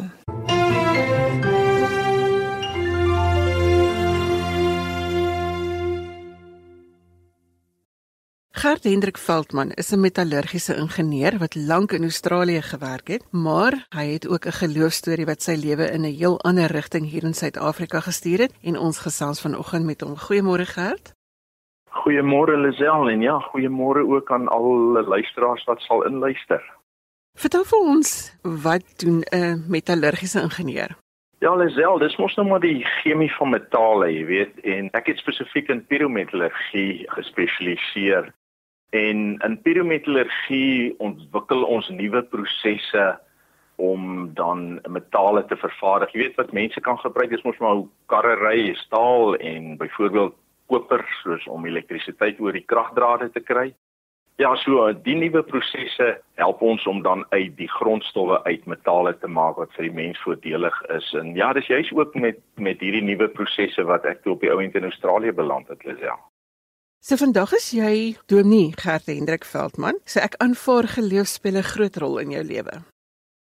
Gert 8.60 8.84
Hendrik 8.84 9.17
Veldman 9.17 9.69
is 9.72 9.91
'n 9.91 10.00
metallurgiese 10.00 10.76
ingenieur 10.76 11.38
wat 11.38 11.56
lank 11.56 11.91
in 11.91 12.02
Australië 12.02 12.62
gewerk 12.62 13.08
het, 13.08 13.24
maar 13.32 13.74
hy 13.89 14.06
het 14.13 14.28
ook 14.28 14.45
'n 14.45 14.60
geloofstorie 14.62 15.26
wat 15.26 15.41
sy 15.41 15.56
lewe 15.65 15.86
in 15.91 16.02
'n 16.02 16.17
heel 16.22 16.41
ander 16.41 16.72
rigting 16.72 17.06
hier 17.10 17.24
in 17.24 17.34
Suid-Afrika 17.34 18.00
gestuur 18.00 18.39
het 18.39 18.54
en 18.63 18.78
ons 18.78 19.00
gesels 19.00 19.41
vanoggend 19.41 19.86
met 19.86 20.02
hom. 20.02 20.15
Goeiemôre 20.15 20.65
Gert. 20.65 21.13
Goeiemôre 21.89 22.58
Lisel 22.58 23.10
en 23.10 23.22
ja, 23.22 23.39
goeiemôre 23.39 24.04
ook 24.13 24.32
aan 24.32 24.48
al 24.48 24.93
die 24.93 25.04
luisteraars 25.04 25.63
wat 25.63 25.82
sal 25.82 26.06
inluister. 26.06 26.63
Vertel 27.38 27.63
vir 27.63 27.80
ons, 27.80 28.38
wat 28.41 28.84
doen 28.98 29.24
'n 29.32 29.63
metallurgiese 29.67 30.41
ingenieur? 30.41 30.98
Ja, 31.38 31.56
Lisel, 31.56 31.98
dis 31.98 32.17
mos 32.17 32.36
nou 32.36 32.48
maar 32.48 32.60
die 32.60 32.84
chemie 32.84 33.34
van 33.34 33.50
metale, 33.50 34.13
jy 34.13 34.26
weet, 34.26 34.60
en 34.60 34.89
ek 34.91 35.06
het 35.06 35.17
spesifiek 35.17 35.69
in 35.69 35.86
pyrometallurgie 35.86 37.06
gespesialiseer 37.08 38.34
En 38.89 39.38
in 39.38 39.58
pyrometallurgie 39.62 40.95
ontwikkel 40.97 41.63
ons 41.63 41.89
nuwe 41.89 42.23
prosesse 42.32 43.19
om 43.80 44.34
dan 44.34 44.80
metale 44.89 45.45
te 45.45 45.56
vervaardig. 45.56 46.12
Jy 46.12 46.23
weet 46.23 46.39
wat 46.41 46.56
mense 46.56 46.82
kan 46.82 46.97
gebruik, 46.99 47.30
dis 47.30 47.45
mos 47.47 47.60
maar 47.63 47.78
hoe 47.80 47.88
karre 48.12 48.36
ry, 48.41 48.73
staal 48.75 49.36
en 49.38 49.78
byvoorbeeld 49.78 50.36
koper 50.69 51.06
soos 51.21 51.45
om 51.47 51.65
elektrisiteit 51.65 52.41
oor 52.43 52.58
die 52.58 52.65
kragdrade 52.65 53.30
te 53.32 53.39
kry. 53.39 53.69
Ja, 54.39 54.54
so 54.56 54.86
die 55.04 55.17
nuwe 55.19 55.41
prosesse 55.43 56.13
help 56.39 56.62
ons 56.63 56.86
om 56.88 57.02
dan 57.04 57.25
uit 57.30 57.58
die 57.58 57.67
grondstowwe 57.71 58.39
uit 58.45 58.65
metale 58.71 59.12
te 59.19 59.28
maak 59.28 59.58
wat 59.60 59.73
vir 59.75 59.89
die 59.89 59.95
mens 59.97 60.21
voordelig 60.23 60.78
is. 60.95 61.10
En 61.19 61.34
ja, 61.36 61.52
dis 61.54 61.67
juist 61.67 61.91
ook 61.95 62.15
met 62.15 62.39
met 62.56 62.80
hierdie 62.80 63.04
nuwe 63.04 63.28
prosesse 63.36 63.84
wat 63.84 64.08
ek 64.08 64.23
toe 64.23 64.38
op 64.38 64.45
die 64.45 64.52
ou 64.52 64.62
end 64.63 64.75
in 64.80 64.88
Australië 64.88 65.36
beland 65.36 65.67
het, 65.67 65.84
Lisel. 65.84 66.19
So 67.00 67.16
vandag 67.16 67.54
is 67.56 67.70
jy 67.72 68.18
Dominee 68.28 68.74
Gert 68.76 69.06
Hendrik 69.08 69.46
Veldman. 69.48 69.96
So 70.04 70.20
ek 70.20 70.34
aanvaar 70.44 70.84
geloof 70.98 71.30
speel 71.32 71.56
'n 71.56 71.64
groot 71.64 71.96
rol 72.04 72.18
in 72.20 72.32
jou 72.36 72.44
lewe. 72.44 72.76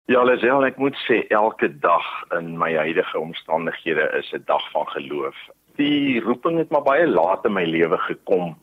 Ja, 0.07 0.23
Lisel, 0.23 0.63
ek 0.65 0.79
moet 0.79 0.95
sê 1.09 1.27
elke 1.35 1.67
dag 1.67 2.07
in 2.39 2.55
my 2.57 2.71
huidige 2.79 3.19
omstandighede 3.19 4.07
is 4.15 4.31
'n 4.33 4.45
dag 4.47 4.63
van 4.71 4.87
geloof. 4.95 5.35
Die 5.75 6.21
roeping 6.21 6.59
het 6.59 6.71
maar 6.71 6.87
baie 6.87 7.07
laat 7.07 7.45
in 7.45 7.53
my 7.53 7.65
lewe 7.65 7.99
gekom. 7.99 8.55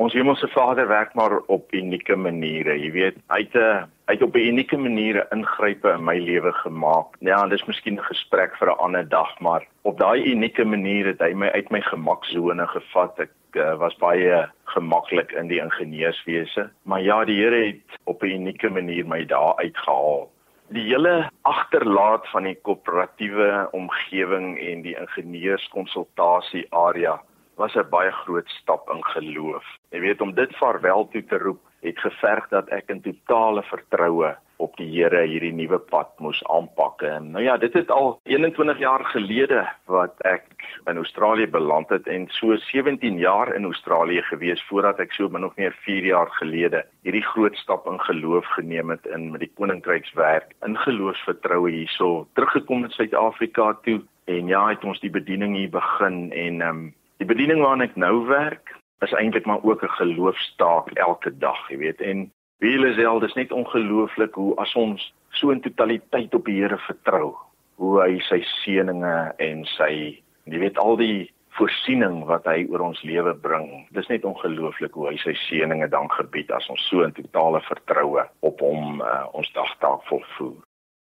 Ons 0.00 0.14
Hemelse 0.16 0.48
Vader 0.48 0.88
werk 0.88 1.14
maar 1.14 1.34
op 1.52 1.72
unieke 1.76 2.16
maniere. 2.16 2.72
Jy 2.80 2.90
weet, 2.92 3.16
hy 3.28 3.40
het 3.42 3.54
'n 3.54 3.84
hy 4.08 4.14
het 4.16 4.22
op 4.22 4.36
unieke 4.36 4.76
maniere 4.76 5.26
ingrype 5.30 5.88
in 5.88 6.04
my 6.04 6.16
lewe 6.18 6.52
gemaak. 6.52 7.08
Ja, 7.20 7.46
dis 7.46 7.64
miskien 7.66 7.98
'n 7.98 8.08
gesprek 8.08 8.56
vir 8.56 8.68
'n 8.70 8.78
ander 8.78 9.08
dag, 9.08 9.38
maar 9.40 9.66
op 9.82 9.98
daai 9.98 10.24
unieke 10.32 10.64
manier 10.64 11.06
het 11.06 11.20
hy 11.20 11.34
my 11.34 11.48
uit 11.48 11.70
my 11.70 11.80
gemaksone 11.80 12.66
gevat. 12.66 13.18
Ek 13.18 13.30
uh, 13.52 13.76
was 13.76 13.96
baie 13.96 14.48
gemaklik 14.64 15.32
in 15.32 15.48
die 15.48 15.60
ingenieurswese, 15.60 16.70
maar 16.82 17.02
ja, 17.02 17.24
die 17.24 17.42
Here 17.42 17.66
het 17.66 18.00
op 18.04 18.22
'n 18.22 18.32
unieke 18.40 18.70
manier 18.70 19.06
my 19.06 19.26
daar 19.26 19.56
uitgehaal. 19.56 20.30
Die 20.68 20.94
hele 20.94 21.28
agterlaat 21.42 22.28
van 22.28 22.44
die 22.44 22.58
koöperatiewe 22.62 23.68
omgewing 23.72 24.58
en 24.58 24.82
die 24.82 24.96
ingenieurskonsultasie 24.96 26.66
area 26.70 27.20
was 27.60 27.76
'n 27.76 27.90
baie 27.90 28.12
groot 28.24 28.48
stap 28.48 28.90
in 28.90 29.02
geloof. 29.04 29.64
Jy 29.92 30.00
weet 30.00 30.20
om 30.20 30.34
dit 30.34 30.56
vaarwel 30.56 31.08
toe 31.12 31.24
te 31.24 31.38
roep, 31.38 31.60
het 31.80 31.98
geverg 31.98 32.48
dat 32.48 32.68
ek 32.68 32.88
in 32.88 33.00
totale 33.00 33.62
vertroue 33.62 34.36
op 34.60 34.76
die 34.76 34.88
Here 34.90 35.22
hierdie 35.26 35.52
nuwe 35.52 35.78
pad 35.78 36.12
moes 36.20 36.40
aanpak. 36.52 37.02
En 37.02 37.30
nou 37.30 37.44
ja, 37.44 37.56
dit 37.56 37.72
het 37.72 37.90
al 37.90 38.20
21 38.28 38.78
jaar 38.78 39.04
gelede 39.12 39.64
wat 39.86 40.14
ek 40.28 40.44
in 40.84 40.96
Australië 40.96 41.46
beland 41.48 41.88
het 41.88 42.06
en 42.06 42.28
so 42.28 42.56
17 42.56 43.18
jaar 43.18 43.54
in 43.54 43.64
Australië 43.64 44.22
gewees 44.28 44.62
voordat 44.68 45.00
ek 45.00 45.12
so 45.16 45.28
min 45.28 45.44
of 45.44 45.56
meer 45.56 45.76
4 45.86 46.04
jaar 46.04 46.30
gelede 46.40 46.84
hierdie 47.02 47.24
groot 47.32 47.56
stap 47.56 47.86
in 47.86 48.00
geloof 48.00 48.46
geneem 48.56 48.90
het 48.90 49.06
in 49.06 49.30
met 49.30 49.40
die 49.40 49.52
koninkrykswerk 49.56 50.52
in 50.66 50.76
geloofsvertroue 50.76 51.70
hierso 51.70 52.26
teruggekom 52.34 52.84
in 52.84 52.96
Suid-Afrika 52.96 53.72
toe 53.84 54.00
en 54.24 54.46
ja, 54.46 54.68
het 54.68 54.84
ons 54.84 55.00
die 55.00 55.10
bediening 55.10 55.56
hier 55.56 55.72
begin 55.72 56.28
en 56.32 56.60
ehm 56.60 56.68
um, 56.68 56.88
die 57.20 57.28
bediening 57.28 57.60
waarna 57.60 57.84
ek 57.88 57.98
nou 58.00 58.24
werk 58.28 58.72
is 59.04 59.12
eintlik 59.16 59.46
maar 59.48 59.62
ook 59.64 59.82
'n 59.84 59.96
geloofstaak 60.00 60.90
elke 60.96 61.30
dag, 61.38 61.60
jy 61.68 61.76
weet. 61.76 62.00
En 62.00 62.30
wie 62.58 62.72
hulle 62.76 62.92
sê, 62.94 63.20
dis 63.20 63.34
net 63.34 63.52
ongelooflik 63.52 64.34
hoe 64.34 64.56
as 64.56 64.74
ons 64.74 65.12
so 65.30 65.50
in 65.50 65.60
totaliteit 65.60 66.34
op 66.34 66.44
die 66.44 66.60
Here 66.60 66.78
vertrou, 66.78 67.36
hoe 67.76 68.00
hy 68.02 68.18
sy 68.20 68.40
seëninge 68.62 69.32
en 69.36 69.64
sy 69.64 70.22
jy 70.44 70.58
weet 70.58 70.78
al 70.78 70.96
die 70.96 71.30
voorsiening 71.58 72.24
wat 72.24 72.44
hy 72.44 72.66
oor 72.70 72.80
ons 72.80 73.02
lewe 73.02 73.34
bring. 73.34 73.86
Dis 73.90 74.08
net 74.08 74.24
ongelooflik 74.24 74.92
hoe 74.92 75.08
hy 75.10 75.16
sy 75.16 75.34
seëninge 75.34 75.88
dan 75.88 76.10
gebied 76.10 76.50
as 76.50 76.68
ons 76.68 76.88
so 76.88 77.02
in 77.02 77.12
totale 77.12 77.60
vertroue 77.60 78.24
op 78.40 78.60
hom 78.60 79.00
uh, 79.00 79.26
ons 79.32 79.52
dagtaak 79.52 80.04
volvoer. 80.08 80.56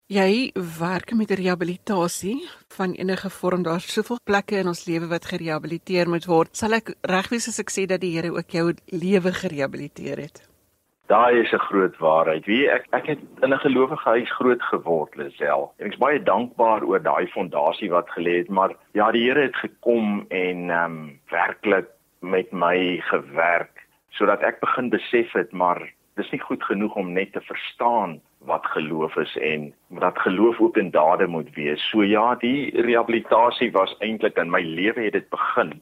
Jy 0.08 0.54
werk 0.80 1.12
met 1.20 1.32
rehabilitasie 1.36 2.38
van 2.72 2.94
enige 2.96 3.30
vorm. 3.30 3.64
Daar's 3.64 3.90
soveel 3.92 4.20
plekke 4.24 4.56
in 4.56 4.70
ons 4.72 4.86
lewe 4.88 5.10
wat 5.12 5.26
gerehabiliteer 5.28 6.08
moet 6.08 6.24
word. 6.32 6.54
Sal 6.56 6.78
ek 6.78 6.94
reg 7.12 7.28
wees 7.34 7.50
as 7.52 7.60
ek 7.60 7.74
sê 7.76 7.84
dat 7.92 8.00
die 8.00 8.14
Here 8.14 8.32
ook 8.32 8.56
jou 8.56 8.72
lewe 8.88 9.34
gerehabiliteer 9.36 10.22
het? 10.24 10.40
Daai 11.12 11.44
is 11.44 11.52
'n 11.52 11.60
groot 11.60 11.98
waarheid. 12.00 12.48
Wie 12.48 12.70
ek 12.72 12.88
ek 12.94 13.06
het 13.06 13.20
in 13.44 13.52
'n 13.52 13.60
gelowige 13.60 14.10
huis 14.10 14.32
groot 14.32 14.62
geword, 14.72 15.16
Lisel. 15.18 15.74
En 15.78 15.88
ek's 15.88 16.00
baie 16.00 16.24
dankbaar 16.24 16.88
oor 16.88 17.04
daai 17.04 17.28
fondasie 17.28 17.90
wat 17.90 18.08
gelê 18.16 18.38
het, 18.38 18.50
maar 18.50 18.76
ja, 18.94 19.12
die 19.12 19.28
Here 19.28 19.42
het 19.42 19.56
gekom 19.56 20.26
en 20.30 20.70
ehm 20.70 20.86
um, 20.86 21.20
werklik 21.30 21.88
met 22.22 22.52
my 22.54 23.02
gewerk 23.12 23.84
sodat 24.12 24.42
ek 24.42 24.60
begin 24.60 24.90
besef 24.90 25.34
het 25.34 25.52
maar 25.52 25.92
dis 26.16 26.32
nie 26.32 26.42
goed 26.42 26.64
genoeg 26.64 26.96
om 26.96 27.14
net 27.14 27.34
te 27.34 27.42
verstaan 27.42 28.22
wat 28.40 28.66
geloof 28.66 29.16
is 29.16 29.38
en 29.38 29.74
dat 29.90 30.20
geloof 30.20 30.60
ook 30.60 30.78
in 30.78 30.92
dade 30.92 31.28
moet 31.28 31.54
wees. 31.54 31.90
So 31.90 32.04
ja, 32.04 32.36
die 32.36 32.82
rehabilitasie 32.82 33.72
was 33.72 33.96
eintlik 34.00 34.38
in 34.38 34.50
my 34.50 34.62
lewe 34.62 35.02
het 35.02 35.14
dit 35.14 35.30
begin. 35.30 35.82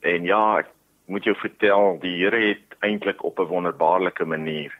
En 0.00 0.24
ja, 0.24 0.58
ek 0.58 0.70
moet 1.06 1.24
jou 1.24 1.36
vertel, 1.36 1.98
die 2.00 2.16
Here 2.22 2.40
het 2.46 2.76
eintlik 2.80 3.24
op 3.24 3.38
'n 3.38 3.50
wonderbaarlike 3.50 4.24
manier 4.24 4.72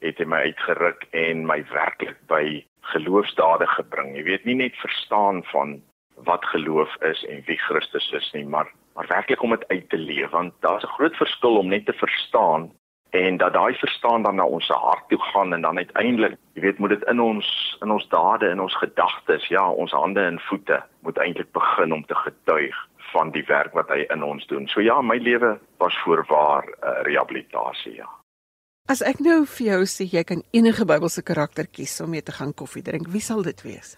het 0.00 0.18
hy 0.18 0.24
my 0.24 0.36
uitgeruk 0.36 1.06
en 1.10 1.46
my 1.46 1.64
werklik 1.72 2.16
by 2.26 2.64
geloofsdade 2.80 3.66
gebring. 3.66 4.16
Jy 4.16 4.22
weet 4.22 4.44
nie 4.44 4.54
net 4.54 4.76
verstaan 4.76 5.42
van 5.44 5.82
wat 6.14 6.44
geloof 6.44 6.94
is 7.02 7.24
en 7.24 7.42
wie 7.46 7.58
Christus 7.58 8.12
is 8.12 8.32
nie, 8.32 8.44
maar 8.44 8.72
maar 8.98 9.06
werklik 9.06 9.42
om 9.42 9.50
dit 9.50 9.68
uit 9.68 9.88
te 9.88 9.98
leef 9.98 10.30
want 10.30 10.54
daar's 10.60 10.84
'n 10.84 10.96
groot 10.96 11.16
verskil 11.16 11.56
om 11.56 11.68
net 11.68 11.86
te 11.86 11.92
verstaan 11.92 12.70
en 13.10 13.36
dat 13.36 13.52
daai 13.52 13.74
verstaan 13.74 14.22
dan 14.22 14.34
na 14.34 14.44
ons 14.44 14.68
hart 14.68 15.08
toe 15.08 15.20
gaan 15.22 15.52
en 15.52 15.60
dan 15.60 15.76
uiteindelik, 15.76 16.36
jy 16.52 16.62
weet, 16.62 16.78
moet 16.78 16.90
dit 16.90 17.04
in 17.08 17.20
ons 17.20 17.48
in 17.80 17.90
ons 17.90 18.08
dade, 18.08 18.48
in 18.50 18.60
ons 18.60 18.76
gedagtes, 18.76 19.46
ja, 19.48 19.70
ons 19.70 19.92
hande 19.92 20.20
en 20.20 20.40
voete 20.48 20.82
moet 21.00 21.18
eintlik 21.18 21.52
begin 21.52 21.92
om 21.92 22.04
te 22.04 22.14
getuig 22.14 22.76
van 23.12 23.30
die 23.30 23.44
werk 23.48 23.72
wat 23.72 23.88
hy 23.88 24.04
in 24.12 24.22
ons 24.22 24.46
doen. 24.46 24.66
So 24.68 24.80
ja, 24.84 25.00
my 25.00 25.16
lewe 25.16 25.58
was 25.78 25.96
voorwaar 26.04 26.64
'n 26.64 26.72
uh, 26.84 27.02
rehabilitasie, 27.02 27.94
ja. 27.94 28.08
As 28.88 29.02
ek 29.02 29.20
nou 29.20 29.44
vir 29.44 29.66
jou 29.66 29.82
sê 29.84 30.04
jy 30.08 30.24
kan 30.24 30.42
enige 30.52 30.84
Bybelse 30.84 31.22
karakter 31.22 31.66
kies 31.66 32.00
om 32.00 32.10
mee 32.10 32.22
te 32.22 32.32
gaan 32.32 32.54
koffie 32.54 32.82
drink, 32.82 33.08
wie 33.08 33.20
sal 33.20 33.42
dit 33.42 33.62
wees? 33.62 33.96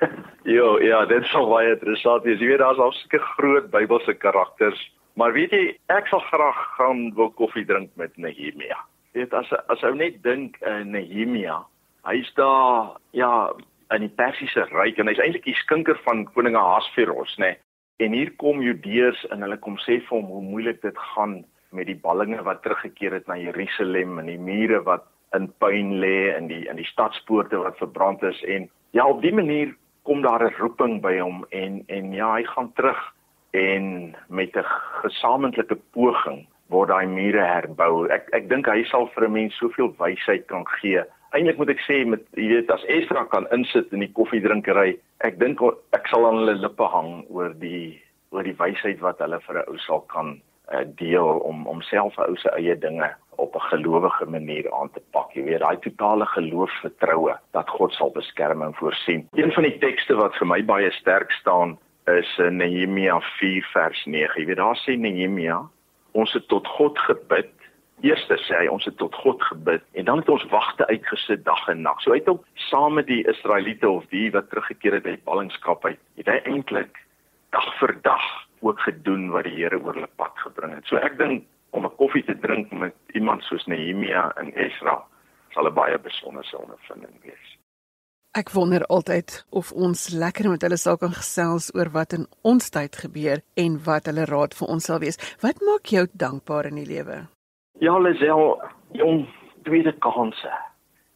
jo, 0.56 0.78
ja, 0.80 1.04
dit 1.04 1.24
sal 1.24 1.48
baie 1.48 1.72
interessant 1.72 2.24
wees. 2.24 2.40
Jy 2.40 2.46
weet 2.46 2.58
daar's 2.58 2.78
al 2.78 2.92
sulke 2.92 3.18
groot 3.18 3.70
Bybelse 3.70 4.14
karakters 4.14 4.92
Maar 5.18 5.32
weet 5.34 5.50
jy, 5.50 5.62
ek 5.90 6.06
sal 6.06 6.20
graag 6.30 6.58
gaan 6.76 7.08
wil 7.16 7.32
koffie 7.34 7.64
drink 7.66 7.90
met 7.98 8.14
Nehemia. 8.22 8.78
Weet 9.18 9.32
as 9.34 9.50
as 9.72 9.82
ou 9.82 9.90
net 9.98 10.20
dink 10.22 10.60
aan 10.62 10.92
uh, 10.92 10.92
Nehemia, 10.94 11.56
hy's 12.06 12.30
daar 12.36 12.94
ja 13.18 13.50
in 13.94 14.04
die 14.04 14.14
Persiese 14.20 14.68
ryk 14.70 15.00
en 15.00 15.10
hy's 15.10 15.18
eintlik 15.24 15.48
die 15.48 15.56
skinker 15.58 15.98
van 16.04 16.22
koning 16.36 16.54
Ahasveros, 16.60 17.34
nê. 17.42 17.50
Nee. 17.56 17.58
En 18.06 18.14
hier 18.14 18.30
kom 18.38 18.62
Judeërs 18.62 19.24
en 19.34 19.42
hulle 19.42 19.58
kom 19.58 19.74
sê 19.82 19.98
vir 19.98 20.14
hom 20.14 20.30
hoe 20.30 20.44
moeilik 20.52 20.78
dit 20.86 21.02
gaan 21.16 21.40
met 21.74 21.88
die 21.90 21.98
ballinge 21.98 22.44
wat 22.46 22.62
teruggekeer 22.62 23.18
het 23.18 23.26
na 23.26 23.34
Jerusalem 23.40 24.20
en 24.22 24.30
die 24.30 24.38
mure 24.38 24.84
wat 24.86 25.08
in 25.34 25.50
puin 25.58 25.96
lê 25.98 26.30
en 26.36 26.46
die 26.46 26.62
in 26.70 26.78
die 26.78 26.86
stadspoorte 26.86 27.58
wat 27.58 27.80
verbrand 27.82 28.22
is 28.22 28.38
en 28.46 28.70
ja 28.94 29.04
op 29.10 29.18
die 29.26 29.34
manier 29.34 29.74
kom 30.06 30.22
daar 30.22 30.46
'n 30.46 30.54
roeping 30.62 31.00
by 31.02 31.18
hom 31.18 31.44
en 31.50 31.82
en 31.88 32.12
ja 32.12 32.34
hy 32.38 32.44
gaan 32.54 32.72
terug 32.78 33.00
en 33.58 34.16
met 34.28 34.56
'n 34.56 34.64
gesamentlike 35.02 35.76
poging 35.92 36.46
word 36.68 36.88
daai 36.88 37.06
mure 37.06 37.44
herbou. 37.44 38.08
Ek 38.12 38.28
ek 38.32 38.48
dink 38.48 38.66
hy 38.66 38.84
sal 38.90 39.06
vir 39.14 39.24
'n 39.28 39.32
mens 39.32 39.56
soveel 39.58 39.94
wysheid 39.98 40.46
kan 40.46 40.64
gee. 40.80 41.02
Eintlik 41.32 41.58
moet 41.58 41.70
ek 41.70 41.82
sê 41.84 42.06
met 42.06 42.22
jy 42.36 42.48
weet 42.48 42.70
as 42.70 42.84
Esra 42.88 43.24
kan 43.24 43.46
insit 43.52 43.92
in 43.92 44.00
die 44.00 44.12
koffiedrinkery, 44.12 44.98
ek 45.20 45.38
dink 45.38 45.60
ek 45.92 46.08
sal 46.08 46.26
aan 46.26 46.40
hulle 46.40 46.54
lippe 46.54 46.84
hang 46.84 47.24
oor 47.28 47.52
die 47.54 48.00
oor 48.30 48.44
die 48.44 48.56
wysheid 48.56 49.00
wat 49.00 49.18
hulle 49.18 49.40
vir 49.40 49.56
'n 49.58 49.68
ou 49.68 49.78
sal 49.78 50.00
kan 50.00 50.40
uh, 50.72 50.84
deel 50.96 51.40
om 51.44 51.66
om 51.66 51.82
self 51.82 52.18
'n 52.18 52.28
ou 52.30 52.36
se 52.36 52.50
eie 52.56 52.76
dinge 52.76 53.10
op 53.38 53.54
'n 53.54 53.68
gelowige 53.70 54.26
manier 54.26 54.72
aan 54.72 54.90
te 54.90 55.00
pak. 55.12 55.32
Jy 55.32 55.42
weet, 55.44 55.60
daai 55.60 55.76
totale 55.76 56.26
geloofsvertroue 56.26 57.36
dat 57.52 57.68
God 57.68 57.92
sal 57.92 58.10
beskerm 58.10 58.62
en 58.62 58.74
voorsien. 58.74 59.28
Een 59.32 59.52
van 59.52 59.62
die 59.62 59.78
tekste 59.78 60.14
wat 60.16 60.36
vir 60.36 60.46
my 60.46 60.64
baie 60.64 60.90
sterk 60.90 61.30
staan 61.32 61.78
is 62.16 62.38
in 62.38 62.56
Nehemia 62.56 63.20
4 63.20 63.68
vers 63.72 64.04
9. 64.04 64.40
Jy 64.40 64.46
weet 64.46 64.56
daar 64.56 64.78
sê 64.80 64.96
Nehemia, 64.96 65.60
ons 66.12 66.32
het 66.32 66.48
tot 66.48 66.66
God 66.66 66.98
gebid. 66.98 67.50
Eerste 68.00 68.38
sê 68.46 68.62
hy 68.62 68.68
ons 68.70 68.84
het 68.86 68.96
tot 68.96 69.14
God 69.14 69.42
gebid 69.42 69.82
en 69.98 70.06
dan 70.06 70.22
het 70.22 70.28
ons 70.30 70.46
wagte 70.52 70.86
uitgesit 70.86 71.44
dag 71.44 71.64
en 71.68 71.82
nag. 71.82 72.00
So 72.02 72.14
uit 72.14 72.28
op 72.28 72.44
saam 72.68 72.94
met 72.94 73.06
die 73.10 73.24
Israeliete 73.28 73.90
of 73.90 74.06
die 74.14 74.30
wat 74.30 74.50
teruggekeer 74.50 75.00
het 75.00 75.06
uit 75.06 75.24
ballingskap 75.24 75.84
uit, 75.84 75.98
het 76.20 76.30
hy 76.30 76.38
eintlik 76.44 77.02
dag 77.50 77.68
vir 77.80 77.96
dag 78.02 78.26
ook 78.60 78.80
gedoen 78.86 79.30
wat 79.34 79.48
die 79.48 79.56
Here 79.58 79.78
oor 79.82 79.94
hulle 79.98 80.10
pad 80.16 80.38
gebring 80.46 80.74
het. 80.78 80.86
So 80.86 80.96
ek 81.02 81.18
dink 81.18 81.44
om 81.70 81.86
'n 81.86 81.96
koffie 81.96 82.24
te 82.24 82.38
drink 82.38 82.70
met 82.70 82.94
iemand 83.12 83.42
soos 83.42 83.66
Nehemia 83.66 84.32
en 84.36 84.54
Esra 84.54 85.02
sal 85.50 85.66
'n 85.66 85.74
baie 85.74 85.98
besondere 85.98 86.58
ondervinding 86.58 87.22
wees. 87.22 87.57
Ek 88.36 88.50
wonder 88.52 88.84
altyd 88.92 89.46
of 89.56 89.70
ons 89.72 90.10
lekker 90.12 90.50
met 90.52 90.62
hulle 90.62 90.76
sal 90.76 90.98
kan 91.00 91.14
gesels 91.16 91.70
oor 91.74 91.88
wat 91.94 92.12
in 92.12 92.26
ons 92.44 92.68
tyd 92.70 92.96
gebeur 93.00 93.40
en 93.56 93.78
wat 93.86 94.10
hulle 94.10 94.26
raad 94.28 94.56
vir 94.58 94.68
ons 94.74 94.88
sal 94.90 95.00
wees. 95.00 95.16
Wat 95.40 95.62
maak 95.64 95.88
jou 95.88 96.04
dankbaar 96.12 96.68
in 96.68 96.76
die 96.82 96.88
lewe? 96.88 97.22
Ja, 97.80 97.96
Lisel, 97.98 98.60
jong, 98.92 99.24
tweede 99.64 99.94
kanse. 100.04 100.52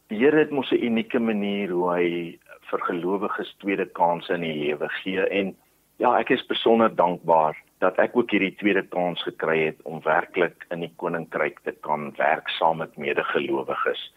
Die 0.09 0.17
Here 0.23 0.39
het 0.41 0.51
mos 0.51 0.71
'n 0.71 0.81
unieke 0.81 1.19
manier 1.19 1.69
hoe 1.69 1.89
hy 1.93 2.39
vir 2.71 2.81
gelowiges 2.89 3.53
tweede 3.61 3.85
kanse 3.85 4.33
in 4.33 4.41
die 4.41 4.57
lewe 4.65 4.89
gee 5.03 5.21
en 5.29 5.55
ja, 5.97 6.17
ek 6.19 6.31
is 6.31 6.47
besonder 6.47 6.89
dankbaar 6.89 7.55
dat 7.79 7.99
ek 7.99 8.17
ook 8.17 8.31
hierdie 8.31 8.55
tweede 8.57 8.83
kans 8.89 9.21
gekry 9.23 9.65
het 9.65 9.79
om 9.83 10.01
werklik 10.01 10.65
in 10.71 10.79
die 10.79 10.93
koninkryk 10.97 11.59
te 11.63 11.71
kan 11.85 12.11
werk 12.17 12.49
saam 12.49 12.77
met 12.77 12.97
medegelowiges 12.97 14.11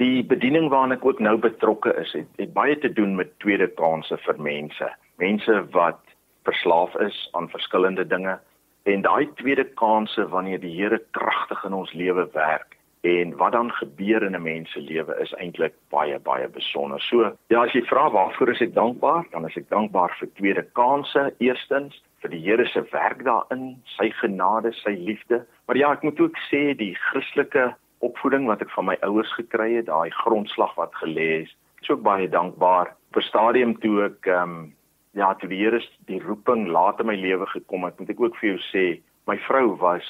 die 0.00 0.22
bediening 0.24 0.70
waarna 0.72 0.94
ek 0.94 1.04
ook 1.04 1.20
nou 1.20 1.36
betrokke 1.40 1.92
is, 2.00 2.12
het, 2.16 2.28
het 2.40 2.52
baie 2.52 2.78
te 2.78 2.92
doen 2.92 3.16
met 3.16 3.38
tweede 3.44 3.68
kansse 3.76 4.16
vir 4.26 4.40
mense. 4.40 4.88
Mense 5.20 5.58
wat 5.76 6.00
verslaaf 6.48 6.94
is 7.04 7.28
aan 7.32 7.50
verskillende 7.52 8.06
dinge 8.06 8.38
en 8.90 9.02
daai 9.02 9.28
tweede 9.38 9.64
kansse 9.78 10.24
wanneer 10.28 10.60
die 10.60 10.74
Here 10.74 10.98
kragtig 11.10 11.64
in 11.64 11.76
ons 11.76 11.92
lewe 11.92 12.26
werk 12.32 12.78
en 13.02 13.36
wat 13.36 13.52
dan 13.52 13.70
gebeur 13.72 14.22
in 14.22 14.36
'n 14.36 14.42
mens 14.42 14.70
se 14.70 14.80
lewe 14.80 15.14
is 15.20 15.32
eintlik 15.32 15.74
baie 15.90 16.18
baie 16.18 16.48
besonder. 16.48 17.00
So, 17.00 17.36
ja, 17.46 17.62
as 17.64 17.72
jy 17.72 17.82
vra 17.82 18.10
waarvoor 18.10 18.48
is 18.48 18.60
ek 18.60 18.74
dankbaar, 18.74 19.26
dan 19.30 19.46
is 19.46 19.56
ek 19.56 19.68
dankbaar 19.68 20.16
vir 20.18 20.28
tweede 20.34 20.62
kansse, 20.72 21.34
eerstens 21.38 22.02
vir 22.20 22.30
die 22.30 22.40
Here 22.40 22.66
se 22.66 22.82
werk 22.92 23.24
daarin, 23.24 23.82
sy 23.84 24.10
genade, 24.10 24.72
sy 24.72 24.90
liefde. 24.90 25.46
Maar 25.66 25.76
ja, 25.76 25.92
ek 25.92 26.02
moet 26.02 26.20
ook 26.20 26.36
sê 26.50 26.76
die 26.76 26.94
Christelike 26.94 27.74
opvoeding 28.06 28.46
wat 28.50 28.62
ek 28.64 28.70
van 28.74 28.90
my 28.90 28.96
ouers 29.06 29.32
gekry 29.38 29.72
het, 29.78 29.86
daai 29.86 30.10
grondslag 30.22 30.74
wat 30.78 30.94
gelê 31.02 31.44
is. 31.44 31.54
Ek 31.78 31.86
is 31.86 31.94
ook 31.94 32.04
baie 32.06 32.28
dankbaar 32.28 32.92
vir 33.14 33.28
stadium 33.28 33.76
toe 33.82 34.08
ek 34.10 34.30
ehm 34.30 34.56
um, 34.58 34.70
ja, 35.12 35.34
toe 35.36 35.48
die 35.50 35.60
Here 35.60 35.80
die 36.08 36.20
roeping 36.24 36.66
laat 36.72 37.00
in 37.00 37.10
my 37.10 37.16
lewe 37.20 37.46
gekom 37.50 37.84
het. 37.84 37.98
Moet 38.00 38.14
ek 38.14 38.20
ook 38.20 38.36
vir 38.40 38.54
jou 38.54 38.60
sê, 38.70 38.84
my 39.28 39.36
vrou 39.44 39.74
was 39.80 40.06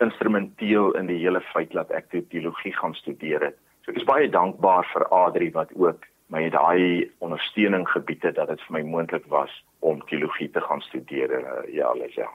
instrumenteel 0.00 0.94
in 0.96 1.10
die 1.10 1.18
hele 1.20 1.42
feit 1.52 1.74
dat 1.76 1.90
ek 1.92 2.08
teologie 2.32 2.72
gaan 2.72 2.96
studeer 2.96 3.50
het. 3.50 3.58
So 3.84 3.92
ek 3.92 4.00
is 4.00 4.08
baie 4.08 4.30
dankbaar 4.32 4.88
vir 4.94 5.06
Adri 5.12 5.50
wat 5.56 5.72
ook 5.76 6.08
my 6.32 6.46
daai 6.52 7.10
ondersteuning 7.20 7.84
gebied 7.90 8.22
het 8.24 8.38
dat 8.38 8.48
dit 8.48 8.62
vir 8.66 8.78
my 8.78 8.82
moontlik 8.86 9.26
was 9.28 9.52
om 9.80 10.00
teologie 10.08 10.48
te 10.54 10.62
gaan 10.64 10.80
studeer. 10.88 11.32
Uh, 11.40 11.74
ja, 11.74 11.92
Lisel. 11.92 12.30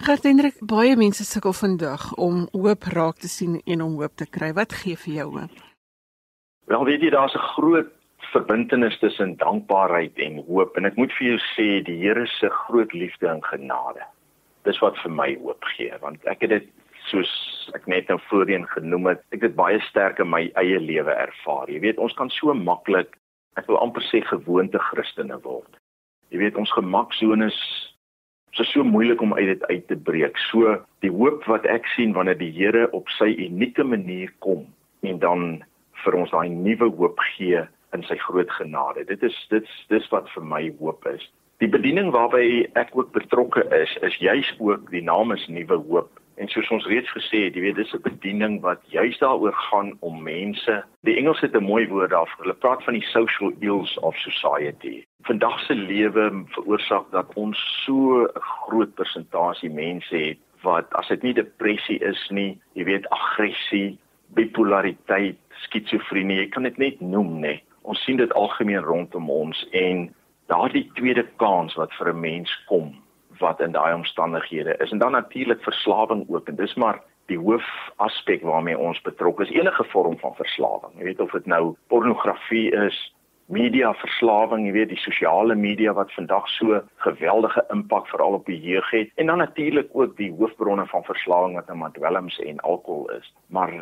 Gert 0.00 0.22
Hendrik, 0.22 0.54
baie 0.66 0.96
mense 0.96 1.24
sukkel 1.24 1.52
vandag 1.52 2.14
om 2.14 2.46
hoop 2.52 2.84
raak 2.94 3.18
te 3.22 3.28
sien 3.28 3.60
en 3.66 3.82
om 3.82 3.98
hoop 4.00 4.16
te 4.16 4.26
kry. 4.26 4.52
Wat 4.52 4.72
gee 4.72 4.96
vir 4.96 5.12
jou 5.14 5.26
hoop? 5.38 5.60
Wel 6.72 6.84
weet 6.84 7.02
jy 7.02 7.10
daar's 7.10 7.34
'n 7.34 7.48
groot 7.54 7.90
verbintenis 8.32 8.98
tussen 8.98 9.36
dankbaarheid 9.36 10.18
en 10.18 10.44
hoop 10.46 10.76
en 10.76 10.84
ek 10.84 10.96
moet 10.96 11.12
vir 11.18 11.26
jou 11.28 11.38
sê 11.54 11.84
die 11.84 11.98
Here 12.00 12.26
se 12.26 12.48
groot 12.48 12.92
liefde 12.92 13.28
en 13.28 13.42
genade. 13.44 14.04
Dis 14.64 14.78
wat 14.78 14.96
vir 15.02 15.10
my 15.10 15.36
hoop 15.42 15.64
gee 15.76 15.92
want 16.00 16.24
ek 16.24 16.40
het 16.40 16.50
dit 16.50 16.68
soos 17.10 17.32
ek 17.74 17.86
net 17.86 18.08
nou 18.08 18.18
voorheen 18.30 18.66
genoem 18.66 19.06
het, 19.06 19.22
ek 19.32 19.42
het 19.42 19.54
baie 19.54 19.80
sterk 19.80 20.18
in 20.18 20.30
my 20.30 20.50
eie 20.54 20.80
lewe 20.80 21.12
ervaar. 21.12 21.70
Jy 21.70 21.80
weet 21.80 21.98
ons 21.98 22.14
kan 22.14 22.30
so 22.30 22.54
maklik 22.54 23.18
ek 23.56 23.66
wil 23.68 23.78
amper 23.78 24.02
sê 24.02 24.22
gewoonte 24.24 24.78
Christene 24.78 25.38
word. 25.42 25.76
Jy 26.30 26.38
weet 26.38 26.56
ons 26.56 26.72
gemaksones 26.72 27.58
So 28.52 28.64
so 28.68 28.84
moeilik 28.84 29.20
om 29.24 29.34
uit 29.34 29.46
dit 29.46 29.62
uit 29.66 29.86
te 29.88 29.96
breek. 29.96 30.36
So 30.50 30.76
die 31.00 31.10
hoop 31.10 31.44
wat 31.48 31.64
ek 31.66 31.86
sien 31.94 32.12
wanneer 32.12 32.36
die 32.36 32.52
Here 32.52 32.88
op 32.92 33.08
sy 33.16 33.30
unieke 33.32 33.84
manier 33.84 34.32
kom 34.44 34.66
en 35.02 35.18
dan 35.22 35.62
vir 36.04 36.16
ons 36.18 36.34
daai 36.34 36.50
nuwe 36.52 36.90
hoop 36.98 37.20
gee 37.32 37.62
in 37.96 38.04
sy 38.08 38.16
groot 38.20 38.50
genade. 38.58 39.06
Dit 39.08 39.22
is 39.24 39.36
dit 39.48 39.68
dis 39.88 40.08
wat 40.12 40.28
vir 40.34 40.44
my 40.44 40.66
hoop 40.80 41.06
is. 41.08 41.24
Die 41.64 41.70
bediening 41.70 42.10
waarby 42.12 42.66
ek 42.76 42.92
ook 42.96 43.12
betrokke 43.14 43.64
is, 43.76 43.92
is 44.02 44.16
juis 44.20 44.48
ook 44.58 44.90
die 44.90 45.04
naam 45.04 45.32
is 45.32 45.44
Nuwe 45.48 45.78
Hoop. 45.88 46.10
En 46.36 46.48
soos 46.48 46.68
ons 46.72 46.86
reeds 46.86 47.10
gesê 47.12 47.44
het, 47.46 47.56
jy 47.56 47.62
weet 47.66 47.76
dis 47.76 47.94
'n 47.94 48.02
bediening 48.02 48.60
wat 48.60 48.80
juis 48.88 49.18
daaroor 49.18 49.52
gaan 49.52 49.92
om 50.00 50.22
mense. 50.22 50.84
Die 51.02 51.16
Engels 51.16 51.40
het 51.40 51.54
'n 51.54 51.64
mooi 51.64 51.88
woord 51.88 52.10
daarvoor. 52.10 52.44
Hulle 52.44 52.62
praat 52.64 52.84
van 52.84 52.94
die 52.94 53.06
social 53.12 53.52
ills 53.60 53.98
of 53.98 54.16
society. 54.16 55.04
Vandag 55.22 55.60
se 55.60 55.74
lewe 55.74 56.44
veroorsaak 56.46 57.10
dat 57.10 57.34
ons 57.34 57.58
so 57.84 58.24
'n 58.24 58.40
groot 58.40 58.94
persentasie 58.94 59.70
mense 59.70 60.16
het 60.16 60.38
wat 60.62 60.92
as 60.94 61.08
dit 61.08 61.22
nie 61.22 61.34
depressie 61.34 61.98
is 61.98 62.30
nie, 62.30 62.60
jy 62.72 62.84
weet 62.84 63.08
aggressie, 63.08 63.98
bipolariteit, 64.26 65.38
skizofrenie, 65.50 66.36
jy 66.36 66.48
kan 66.48 66.62
dit 66.62 66.78
net 66.78 67.00
noem, 67.00 67.40
nê. 67.40 67.60
Ons 67.82 68.04
sien 68.04 68.16
dit 68.16 68.32
algemeen 68.32 68.82
rondom 68.82 69.30
ons 69.30 69.66
en 69.70 70.14
daardie 70.46 70.90
tweede 70.94 71.26
kans 71.36 71.74
wat 71.74 71.92
vir 71.94 72.08
'n 72.08 72.20
mens 72.20 72.64
kom 72.66 73.02
wat 73.42 73.60
in 73.60 73.74
daai 73.74 73.94
omstandighede 73.94 74.76
is. 74.78 74.90
En 74.90 74.98
dan 74.98 75.12
natuurlik 75.12 75.62
verslawing 75.62 76.24
ook. 76.28 76.48
En 76.48 76.56
dis 76.56 76.74
maar 76.74 77.02
die 77.30 77.38
hoof 77.38 77.66
aspek 77.96 78.42
waarmee 78.42 78.78
ons 78.78 79.00
betrokke 79.00 79.42
is. 79.46 79.54
Enige 79.54 79.84
vorm 79.94 80.18
van 80.18 80.34
verslawing. 80.38 80.94
Jy 80.98 81.10
weet 81.10 81.20
of 81.20 81.34
dit 81.36 81.46
nou 81.46 81.74
pornografie 81.92 82.70
is 82.86 83.00
media 83.52 83.90
verslawing 84.00 84.64
jy 84.66 84.72
weet 84.72 84.92
die 84.92 85.00
sosiale 85.02 85.54
media 85.58 85.92
wat 85.92 86.12
vandag 86.14 86.46
so 86.48 86.80
geweldige 87.04 87.64
impak 87.74 88.06
veral 88.08 88.38
op 88.38 88.46
die 88.46 88.60
jeug 88.60 88.90
het. 88.90 89.10
En 89.20 89.26
dan 89.26 89.42
natuurlik 89.42 89.90
ook 89.92 90.16
die 90.16 90.32
hoofbronne 90.38 90.86
van 90.86 91.04
verslawing 91.04 91.58
wat 91.58 91.68
nou 91.68 91.90
dwelms 91.92 92.38
en 92.40 92.60
alkohol 92.60 93.10
is. 93.18 93.34
Maar 93.46 93.74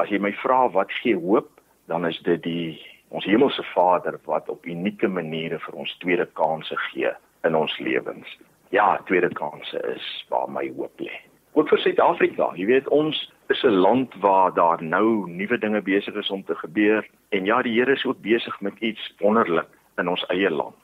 as 0.00 0.08
jy 0.08 0.20
my 0.22 0.32
vra 0.40 0.68
wat 0.72 0.92
gee 1.02 1.18
hoop 1.18 1.50
dan 1.90 2.06
is 2.06 2.18
dit 2.22 2.42
die 2.42 2.78
ons 3.10 3.26
hemelse 3.26 3.62
Vader 3.74 4.20
wat 4.24 4.48
op 4.48 4.66
unieke 4.66 5.08
maniere 5.10 5.58
vir 5.58 5.74
ons 5.82 5.96
tweede 5.98 6.26
kansse 6.38 6.76
gee 6.90 7.10
in 7.48 7.56
ons 7.58 7.74
lewens. 7.82 8.36
Ja, 8.70 9.00
tweede 9.04 9.28
kansse 9.34 9.80
is 9.94 10.26
waar 10.28 10.50
my 10.50 10.72
hoop 10.76 11.00
lê. 11.00 11.10
Ook 11.52 11.68
vir 11.68 11.78
Suid-Afrika, 11.82 12.52
jy 12.54 12.66
weet 12.68 12.88
ons 12.94 13.18
is 13.50 13.62
'n 13.66 13.82
land 13.82 14.14
waar 14.22 14.54
daar 14.54 14.82
nou 14.82 15.30
nuwe 15.30 15.58
dinge 15.58 15.82
besig 15.82 16.14
is 16.14 16.30
om 16.30 16.44
te 16.44 16.54
gebeur 16.54 17.08
en 17.28 17.44
ja, 17.44 17.62
die 17.62 17.74
Here 17.78 17.92
is 17.92 18.04
ook 18.04 18.20
besig 18.20 18.60
met 18.60 18.78
iets 18.78 19.14
wonderlik 19.18 19.68
in 19.96 20.08
ons 20.08 20.26
eie 20.26 20.50
land. 20.50 20.78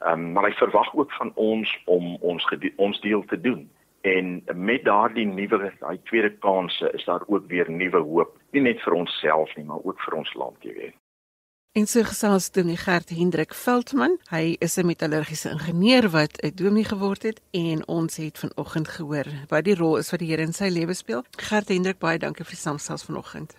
Ehm 0.00 0.12
um, 0.12 0.32
maar 0.32 0.44
hy 0.44 0.52
verwag 0.52 0.94
ook 0.94 1.12
van 1.12 1.32
ons 1.34 1.78
om 1.84 2.16
ons 2.16 2.48
ons 2.76 3.00
deel 3.00 3.24
te 3.24 3.40
doen. 3.40 3.70
En 4.00 4.42
met 4.54 4.84
daardie 4.84 5.26
nuwe 5.26 5.72
daai 5.78 6.02
tweede 6.02 6.30
kansse 6.38 6.90
is 6.90 7.04
daar 7.04 7.22
ook 7.26 7.46
weer 7.46 7.70
nuwe 7.70 7.98
hoop, 7.98 8.38
nie 8.50 8.62
net 8.62 8.80
vir 8.82 8.92
onsself 8.92 9.56
nie, 9.56 9.64
maar 9.64 9.84
ook 9.84 10.00
vir 10.00 10.14
ons 10.14 10.34
land, 10.34 10.56
jy 10.60 10.74
weet. 10.74 11.01
En 11.74 11.86
so 11.86 12.02
gesels 12.04 12.50
Dominee 12.52 12.76
Gert 12.76 13.08
Hendrik 13.08 13.54
Veldman. 13.56 14.18
Hy 14.28 14.56
is 14.60 14.76
'n 14.76 14.86
metallurgiese 14.86 15.50
ingenieur 15.50 16.10
wat 16.10 16.32
'n 16.42 16.52
dominee 16.54 16.84
geword 16.84 17.22
het 17.22 17.40
en 17.50 17.88
ons 17.88 18.16
het 18.16 18.38
vanoggend 18.38 18.88
gehoor 18.88 19.24
wat 19.48 19.64
die 19.64 19.74
rol 19.74 19.96
is 19.96 20.10
wat 20.10 20.20
die 20.20 20.28
Here 20.28 20.42
in 20.42 20.52
sy 20.52 20.68
lewe 20.68 20.94
speel. 20.94 21.24
Gert 21.30 21.68
Hendrik, 21.68 21.98
baie 21.98 22.18
dankie 22.18 22.44
vir 22.44 22.54
die 22.56 22.64
samesels 22.66 23.04
vanoggend. 23.04 23.56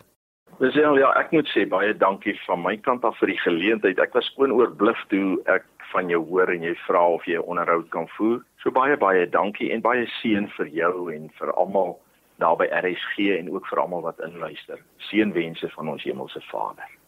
Dis 0.60 0.74
ja, 0.74 0.94
ja, 0.98 1.10
ek 1.14 1.32
moet 1.32 1.48
sê 1.48 1.68
baie 1.68 1.98
dankie 1.98 2.40
van 2.46 2.62
my 2.62 2.78
kant 2.78 3.04
af 3.04 3.18
vir 3.18 3.28
die 3.28 3.40
geleentheid. 3.40 4.00
Ek 4.00 4.14
was 4.14 4.26
skoon 4.26 4.52
oorbluf 4.52 5.06
toe 5.08 5.42
ek 5.46 5.66
van 5.92 6.10
jou 6.10 6.24
hoor 6.26 6.54
en 6.54 6.62
jy 6.62 6.76
vra 6.86 7.08
of 7.08 7.26
jy 7.26 7.38
'n 7.38 7.50
onderhoud 7.50 7.90
kan 7.90 8.08
voer. 8.08 8.46
So 8.62 8.72
baie 8.72 8.98
baie 8.98 9.30
dankie 9.30 9.72
en 9.72 9.82
baie 9.82 10.06
seën 10.22 10.48
vir 10.58 10.68
jou 10.68 11.14
en 11.14 11.30
vir 11.40 11.52
almal 11.54 12.00
daar 12.38 12.58
by 12.58 12.66
RSG 12.66 13.40
en 13.40 13.50
ook 13.50 13.68
vir 13.68 13.80
almal 13.80 14.02
wat 14.02 14.20
inluister. 14.20 14.78
Seënwense 14.98 15.70
van 15.70 15.88
ons 15.90 16.04
hemelse 16.04 16.42
Vader. 16.42 17.03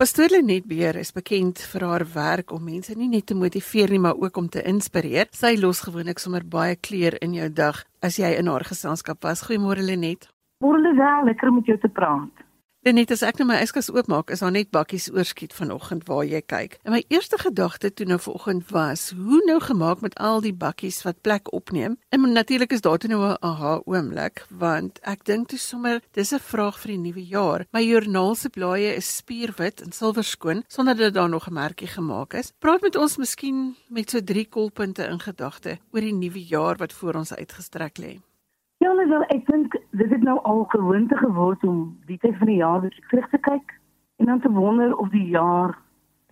Pastoor 0.00 0.30
Lenet 0.32 0.64
Beer 0.64 0.96
is 0.96 1.10
bekend 1.12 1.58
vir 1.60 1.82
haar 1.84 2.02
werk 2.14 2.54
om 2.56 2.62
mense 2.64 2.94
nie 2.96 3.10
net 3.12 3.26
te 3.28 3.34
motiveer 3.36 3.90
nie, 3.92 3.98
maar 4.00 4.16
ook 4.16 4.38
om 4.40 4.46
te 4.48 4.62
inspireer. 4.64 5.26
Sy 5.36 5.58
los 5.60 5.82
gewoonlik 5.84 6.22
sommer 6.22 6.40
baie 6.54 6.78
kleur 6.88 7.18
in 7.20 7.34
jou 7.36 7.50
dag 7.52 7.82
as 8.00 8.16
jy 8.16 8.30
in 8.38 8.48
haar 8.48 8.64
geselskap 8.64 9.20
was. 9.28 9.42
Goeiemôre 9.44 9.84
Lenet. 9.84 10.24
Môre 10.64 10.94
wel, 10.96 11.26
lekker 11.28 11.52
om 11.52 11.58
met 11.60 11.68
jou 11.68 11.76
te 11.84 11.92
praat. 11.92 12.46
Net 12.80 13.10
as 13.12 13.20
ek 13.20 13.36
nou 13.36 13.44
my 13.44 13.58
yskas 13.60 13.90
oopmaak, 13.92 14.30
is 14.32 14.40
daar 14.40 14.54
net 14.54 14.70
bakkies 14.72 15.10
oorskiet 15.12 15.52
vanoggend 15.52 16.06
waar 16.08 16.22
jy 16.24 16.38
kyk. 16.40 16.78
En 16.88 16.94
my 16.94 17.02
eerste 17.12 17.36
gedagte 17.36 17.90
toe 17.92 18.06
nou 18.08 18.16
vanoggend 18.16 18.70
was, 18.72 19.10
hoe 19.12 19.40
nou 19.44 19.58
gemaak 19.60 20.00
met 20.00 20.16
al 20.16 20.40
die 20.40 20.54
bakkies 20.56 21.02
wat 21.04 21.20
plek 21.20 21.50
opneem? 21.52 21.98
En 22.08 22.24
natuurlik 22.32 22.72
is 22.72 22.80
daar 22.80 22.96
toe 22.96 23.10
nou 23.12 23.20
'n 23.20 23.36
aha 23.44 23.82
oomblik, 23.84 24.46
want 24.48 24.98
ek 25.04 25.24
dink 25.24 25.48
toe 25.48 25.58
sommer 25.58 26.00
dis 26.12 26.32
'n 26.32 26.40
vraag 26.40 26.80
vir 26.80 26.92
die 26.92 26.98
nuwe 26.98 27.24
jaar. 27.26 27.66
My 27.72 27.84
joernaal 27.84 28.34
se 28.34 28.48
blaaie 28.48 28.96
is 28.96 29.16
spierwit 29.16 29.82
en 29.82 29.92
silverskoon 29.92 30.64
sonder 30.66 30.96
dat 30.96 31.14
daar 31.14 31.28
nog 31.28 31.48
'n 31.48 31.52
merkie 31.52 31.88
gemaak 31.88 32.32
is. 32.34 32.52
Praat 32.58 32.80
met 32.80 32.96
ons 32.96 33.16
miskien 33.16 33.76
met 33.88 34.10
so 34.10 34.20
drie 34.20 34.48
kolpunte 34.48 35.04
in 35.04 35.20
gedagte 35.20 35.78
oor 35.92 36.00
die 36.00 36.14
nuwe 36.14 36.44
jaar 36.46 36.76
wat 36.76 36.92
voor 36.92 37.14
ons 37.14 37.34
uitgestrek 37.34 37.98
lê. 37.98 38.20
Ja, 38.80 38.94
wel, 38.96 39.22
ek 39.28 39.44
dink 39.46 39.74
dit 39.90 40.10
het 40.10 40.22
nou 40.24 40.38
al 40.48 40.62
gewoonte 40.72 41.16
geword 41.16 41.64
om 41.68 41.98
die 42.08 42.16
tyd 42.18 42.36
van 42.40 42.48
die 42.48 42.56
jaar 42.62 42.80
weer 42.80 42.94
terug 43.10 43.28
te 43.28 43.38
kyk 43.38 43.74
en 44.16 44.30
dan 44.30 44.40
te 44.40 44.50
wonder 44.50 44.96
of 44.96 45.10
die 45.12 45.26
jaar, 45.28 45.74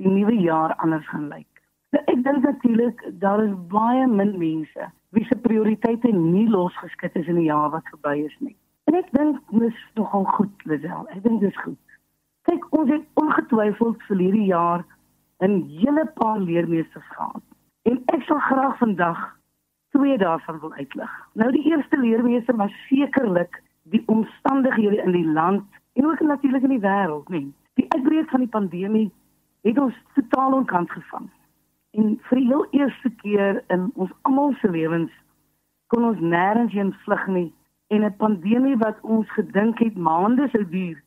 die 0.01 0.09
nuwe 0.09 0.33
jaar 0.41 0.73
anders 0.81 1.05
gaan 1.09 1.27
lyk. 1.29 1.61
Nou, 1.93 2.01
ek 2.09 2.23
dink 2.25 2.47
natuurlik 2.47 3.05
daar 3.21 3.45
is 3.45 3.53
baie 3.69 4.07
min 4.07 4.33
mense 4.41 4.89
wie 5.13 5.27
se 5.29 5.37
prioriteite 5.45 6.09
nie 6.09 6.49
losgeskit 6.49 7.21
is 7.21 7.29
in 7.29 7.37
die 7.37 7.51
jaar 7.51 7.69
wat 7.77 7.93
verby 7.93 8.17
is 8.25 8.37
nie. 8.41 8.57
En 8.89 8.97
ek 8.97 9.13
dink 9.13 9.45
dis 9.53 9.85
nogal 10.01 10.25
goed, 10.39 10.65
Lisel. 10.65 11.05
Ek 11.13 11.21
dink 11.29 11.45
dis 11.45 11.61
goed. 11.61 11.99
Kyk, 12.49 12.65
ons 12.73 12.89
het 12.89 13.05
ongetwyfeld 13.21 14.09
vir 14.09 14.25
hierdie 14.25 14.49
jaar 14.49 14.87
'n 15.45 15.69
hele 15.69 16.09
paar 16.17 16.41
leermeesters 16.41 17.13
gehad. 17.13 17.45
En 17.85 18.01
ek 18.17 18.25
sal 18.25 18.41
graag 18.41 18.79
vandag 18.79 19.38
twee 19.99 20.19
daarvan 20.19 20.61
wil 20.61 20.73
uitlig. 20.73 21.11
Nou 21.33 21.51
die 21.53 21.65
eerste 21.71 21.99
leermeester 21.99 22.57
was 22.57 22.73
sekerlik 22.87 23.63
die 23.83 24.03
omstandighede 24.07 25.03
in 25.03 25.13
die 25.13 25.27
land 25.27 25.65
en 25.93 26.07
ook 26.07 26.21
natuurlik 26.21 26.63
in 26.63 26.77
die 26.77 26.85
wêreld, 26.85 27.29
nee. 27.29 27.55
Die 27.75 27.87
uitbreek 27.89 28.29
van 28.29 28.41
die 28.41 28.49
pandemie 28.49 29.11
het 29.63 29.79
ons 29.79 29.95
totaal 30.15 30.53
onkant 30.53 30.91
gevang. 30.91 31.27
En 31.91 32.19
vir 32.29 32.39
die 32.39 32.47
heel 32.47 32.67
eerste 32.71 33.11
keer 33.23 33.63
in 33.75 33.91
ons 33.95 34.15
almal 34.23 34.55
se 34.61 34.71
lewens 34.71 35.13
kon 35.87 36.05
ons 36.05 36.21
nêrens 36.21 36.73
heen 36.73 36.95
vlug 37.03 37.27
nie 37.27 37.51
en 37.89 38.05
'n 38.05 38.17
pandemie 38.17 38.77
wat 38.77 39.01
ons 39.03 39.31
gedink 39.35 39.79
het 39.79 39.97
maande 39.97 40.49
sou 40.53 40.69
duur, 40.69 41.03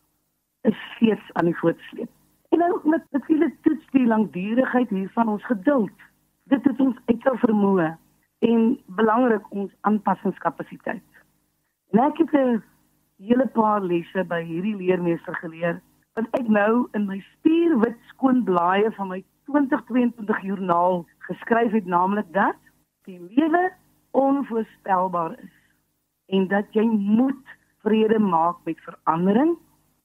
is 0.61 0.77
steeds 0.95 1.33
aan 1.33 1.45
die 1.45 1.57
voortsleep. 1.57 2.09
En 2.49 2.59
nou 2.59 2.79
met 2.83 3.03
baie 3.11 3.55
toets 3.61 3.91
die 3.91 4.05
langdurigheid 4.05 4.89
hiervan 4.89 5.27
ons 5.27 5.45
geduld. 5.45 5.97
Dit 6.43 6.63
het 6.63 6.79
ons 6.79 6.97
uit 7.05 7.21
sy 7.21 7.37
vermoë 7.37 7.97
en 8.41 8.79
belangrik 8.85 9.45
ons 9.53 9.71
aanpassingskapasiteit. 9.81 11.03
Nou 11.91 12.07
ek 12.09 12.17
het 12.17 12.33
'n 12.33 12.63
hele 13.17 13.47
paar 13.47 13.81
lesse 13.81 14.23
by 14.23 14.41
hierdie 14.43 14.75
leermeester 14.75 15.35
geleer 15.35 15.81
wat 16.13 16.27
ek 16.39 16.47
nou 16.47 16.87
in 16.97 17.05
my 17.05 17.19
spierwit 17.19 17.97
skoon 18.07 18.43
blaaie 18.43 18.91
van 18.91 19.07
my 19.07 19.23
2022 19.45 20.41
joernaal 20.41 21.05
geskryf 21.27 21.71
het 21.71 21.85
naamlik 21.85 22.33
dat 22.33 22.57
die 23.03 23.19
lewe 23.19 23.71
onvoorspelbaar 24.11 25.31
is 25.39 25.57
en 26.25 26.47
dat 26.47 26.65
jy 26.73 26.85
moet 26.85 27.55
vrede 27.83 28.19
maak 28.19 28.57
met 28.63 28.79
verandering 28.79 29.57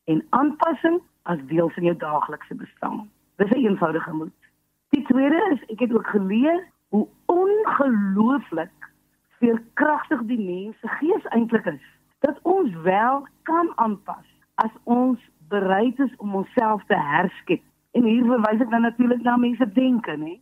en 0.05 0.25
aanpassing 0.31 1.01
as 1.23 1.39
deel 1.47 1.69
van 1.71 1.83
jou 1.83 1.97
daaglikse 1.97 2.55
bestaan. 2.55 3.11
Dis 3.37 3.51
'n 3.51 3.55
een 3.55 3.67
eenvoudige 3.67 4.13
moed. 4.13 4.39
Die 4.89 5.03
tweede 5.03 5.41
is 5.53 5.61
ek 5.67 5.79
het 5.79 5.93
ook 5.93 6.07
geleer 6.07 6.65
ongelooflik 7.43 8.91
veerkragtig 9.39 10.23
die 10.31 10.41
mens 10.41 10.81
se 10.81 10.89
gees 10.99 11.31
eintlik 11.37 11.67
is 11.73 11.87
dat 12.25 12.39
ons 12.43 12.75
wel 12.87 13.27
kan 13.43 13.73
aanpas 13.75 14.29
as 14.55 14.73
ons 14.85 15.21
bereid 15.49 15.99
is 16.01 16.17
om 16.17 16.35
onsself 16.35 16.85
te 16.89 16.97
herskep. 16.97 17.63
En 17.93 18.05
hier 18.05 18.25
verwys 18.25 18.63
ek 18.65 18.71
dan 18.71 18.87
natuurlik 18.89 19.23
na 19.23 19.37
mense 19.37 19.73
denke 19.73 20.17
nê? 20.17 20.39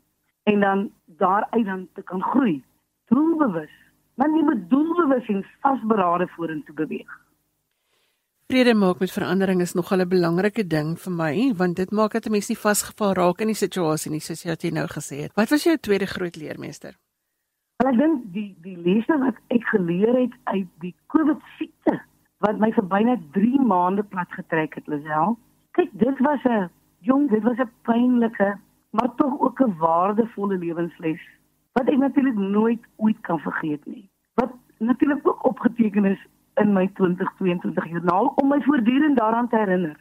En 0.51 0.61
dan 0.61 0.91
daaruit 1.19 1.67
dan 1.67 1.89
te 1.93 2.03
kan 2.03 2.23
groei. 2.23 2.63
Doelbewus 3.11 3.75
maar 4.15 4.31
jy 4.31 4.43
moet 4.47 4.69
doelbewus 4.71 5.27
en 5.33 5.45
vasberade 5.61 6.27
vorentoe 6.37 6.75
beweeg 6.75 7.21
Vrede 8.47 8.75
maak 8.75 8.99
met 8.99 9.13
verandering 9.13 9.61
is 9.61 9.73
nog 9.73 9.91
'n 9.93 10.09
belangrike 10.09 10.67
ding 10.67 10.99
vir 10.99 11.13
my 11.13 11.55
want 11.57 11.77
dit 11.77 11.91
maak 11.91 12.13
dat 12.13 12.27
'n 12.27 12.31
mens 12.31 12.49
nie 12.49 12.59
vasgevall 12.59 13.13
raak 13.13 13.41
in 13.41 13.47
die 13.47 13.63
situasie 13.65 14.11
nie 14.11 14.21
soos 14.21 14.43
jy 14.43 14.71
nou 14.71 14.87
gesê 14.87 15.17
het. 15.23 15.35
Wat 15.35 15.49
was 15.49 15.65
jou 15.65 15.77
tweede 15.79 16.07
groot 16.07 16.37
leermeester? 16.37 16.95
En 17.77 17.89
ek 17.89 17.99
dink 17.99 18.33
die 18.33 18.57
die 18.63 18.77
lesse 18.77 19.19
wat 19.19 19.35
ek 19.49 19.65
geleer 19.65 20.21
het 20.21 20.35
uit 20.45 20.69
die 20.81 20.95
COVID 21.07 21.41
siekte 21.59 22.03
wat 22.39 22.59
my 22.59 22.71
vir 22.73 22.87
byna 22.87 23.17
3 23.33 23.61
maande 23.61 24.03
plat 24.03 24.31
getrek 24.33 24.75
het, 24.75 24.87
Lisel. 24.87 25.39
Kyk, 25.71 25.91
dit 25.93 26.19
was 26.19 26.45
'n 26.45 26.71
jong, 27.01 27.31
dit 27.31 27.43
was 27.43 27.59
'n 27.59 27.71
pynlike, 27.83 28.59
maar 28.91 29.15
tog 29.17 29.41
ook 29.41 29.61
'n 29.61 29.77
waardevolle 29.79 30.59
lewensles 30.59 31.23
wat 31.73 31.89
ek 31.89 31.99
natuurlik 31.99 32.37
nooit 32.37 32.83
ooit 32.97 33.21
kan 33.21 33.39
vergeet 33.39 33.87
nie. 33.87 34.11
Wat 34.35 34.53
natuurlik 34.79 35.29
ook 35.29 35.45
opgeteken 35.45 36.05
is 36.05 36.27
in 36.55 36.73
my 36.73 36.91
2022 36.95 37.89
joernaal 37.91 38.33
om 38.37 38.49
my 38.49 38.63
voortdurend 38.63 39.19
daaraan 39.19 39.49
te 39.49 39.57
herinner. 39.57 39.97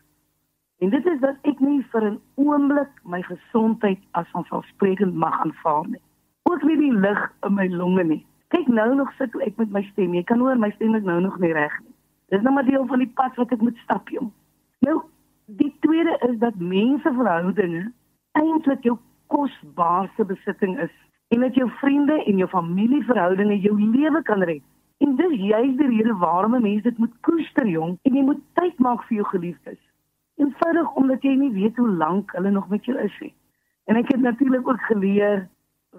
En 0.78 0.90
dit 0.90 1.06
is 1.06 1.20
dat 1.20 1.36
ek 1.42 1.60
nie 1.60 1.86
vir 1.92 2.04
'n 2.12 2.20
oomblik 2.36 2.92
my 3.04 3.22
gesondheid 3.22 4.00
as 4.12 4.30
vanselfsprekend 4.32 5.14
mag 5.16 5.40
aanvaar 5.40 5.88
nie. 5.88 6.02
Ook 6.44 6.64
nie 6.64 6.78
die 6.78 6.94
lug 6.94 7.32
in 7.42 7.54
my 7.54 7.68
longe 7.68 8.04
nie. 8.04 8.26
Kyk 8.48 8.68
nou 8.68 8.96
nog 8.96 9.14
sit 9.18 9.36
ek 9.42 9.56
met 9.58 9.72
my 9.72 9.82
stem. 9.82 10.14
Jy 10.14 10.24
kan 10.24 10.40
hoor 10.40 10.58
my 10.60 10.72
stem 10.72 10.96
is 10.96 11.04
nou 11.04 11.22
nog 11.22 11.40
nie 11.40 11.54
reg 11.54 11.80
nie. 11.80 11.96
Dis 12.28 12.42
nou 12.42 12.54
maar 12.54 12.66
deel 12.66 12.86
van 12.86 13.00
die 13.00 13.12
pad 13.14 13.36
wat 13.36 13.52
ek 13.52 13.62
moet 13.62 13.78
stap, 13.78 14.10
jong. 14.10 14.32
Nou, 14.80 15.02
die 15.46 15.76
tweede 15.80 16.18
is 16.30 16.38
dat 16.38 16.56
menseverhoudinge 16.56 17.92
eintlik 18.32 18.84
jou 18.84 18.98
kosbaarste 19.28 20.26
besitting 20.26 20.80
is 20.80 20.94
en 21.28 21.40
dat 21.40 21.56
jou 21.56 21.70
vriende 21.70 22.24
en 22.24 22.38
jou 22.38 22.50
familieverhoudinge 22.50 23.60
jou 23.60 23.82
lewe 23.82 24.22
kan 24.22 24.44
red. 24.44 24.64
En 24.98 25.16
dis 25.16 25.40
juist 25.40 25.78
die 25.78 25.88
rede 25.88 26.16
waarom 26.22 26.52
mense 26.62 26.84
dit 26.84 26.98
moet 26.98 27.14
koester, 27.22 27.68
jong, 27.68 27.98
en 28.02 28.16
jy 28.16 28.24
moet 28.24 28.42
tyd 28.60 28.80
maak 28.80 29.04
vir 29.08 29.22
jou 29.22 29.26
geliefdes. 29.32 29.80
Eenvoudig 30.42 30.94
omdat 31.00 31.24
jy 31.26 31.34
nie 31.38 31.52
weet 31.54 31.78
hoe 31.78 31.90
lank 31.90 32.32
hulle 32.38 32.52
nog 32.52 32.70
met 32.70 32.86
jou 32.86 32.98
is 33.00 33.18
nie. 33.22 33.34
En 33.86 34.00
ek 34.00 34.14
het 34.14 34.22
natuurlik 34.22 34.68
ook 34.68 34.82
geleer 34.90 35.48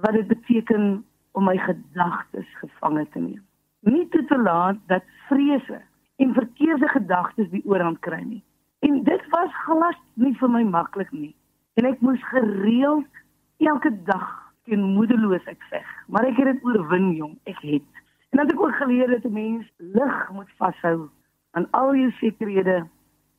wat 0.02 0.16
dit 0.16 0.26
beteken 0.26 1.04
om 1.32 1.44
my 1.44 1.56
gedagtes 1.58 2.48
gevange 2.62 3.06
te 3.12 3.18
neem. 3.18 3.42
Nie 3.80 4.08
te 4.08 4.24
toelaat 4.24 4.78
dat 4.86 5.04
vrese 5.28 5.80
en 6.16 6.34
verkeerde 6.34 6.88
gedagtes 6.88 7.50
die 7.50 7.64
oorhand 7.66 7.98
kry 8.06 8.22
nie. 8.22 8.42
En 8.86 9.02
dit 9.04 9.28
was 9.30 9.52
glad 9.66 10.00
nie 10.14 10.34
vir 10.38 10.50
my 10.50 10.62
maklik 10.62 11.12
nie. 11.12 11.34
En 11.74 11.88
ek 11.88 12.00
moes 12.00 12.22
gereeld 12.30 13.22
elke 13.58 13.90
dag 14.06 14.26
teen 14.64 14.82
moedeloos 14.96 15.44
ek 15.50 15.62
veg, 15.70 15.88
maar 16.08 16.24
ek 16.28 16.38
het 16.40 16.52
dit 16.52 16.64
oorwin 16.64 17.10
jong, 17.18 17.34
ek 17.50 17.60
het. 17.66 17.93
En 18.34 18.40
dan 18.40 18.48
het 18.48 18.56
ek 18.56 18.66
ook 18.66 18.74
geleer 18.74 19.06
dat 19.06 19.24
'n 19.24 19.32
mens 19.32 19.72
lig 19.76 20.30
moet 20.30 20.50
vashou 20.56 21.08
aan 21.50 21.70
al 21.70 21.94
jou 21.94 22.10
sekerhede 22.10 22.86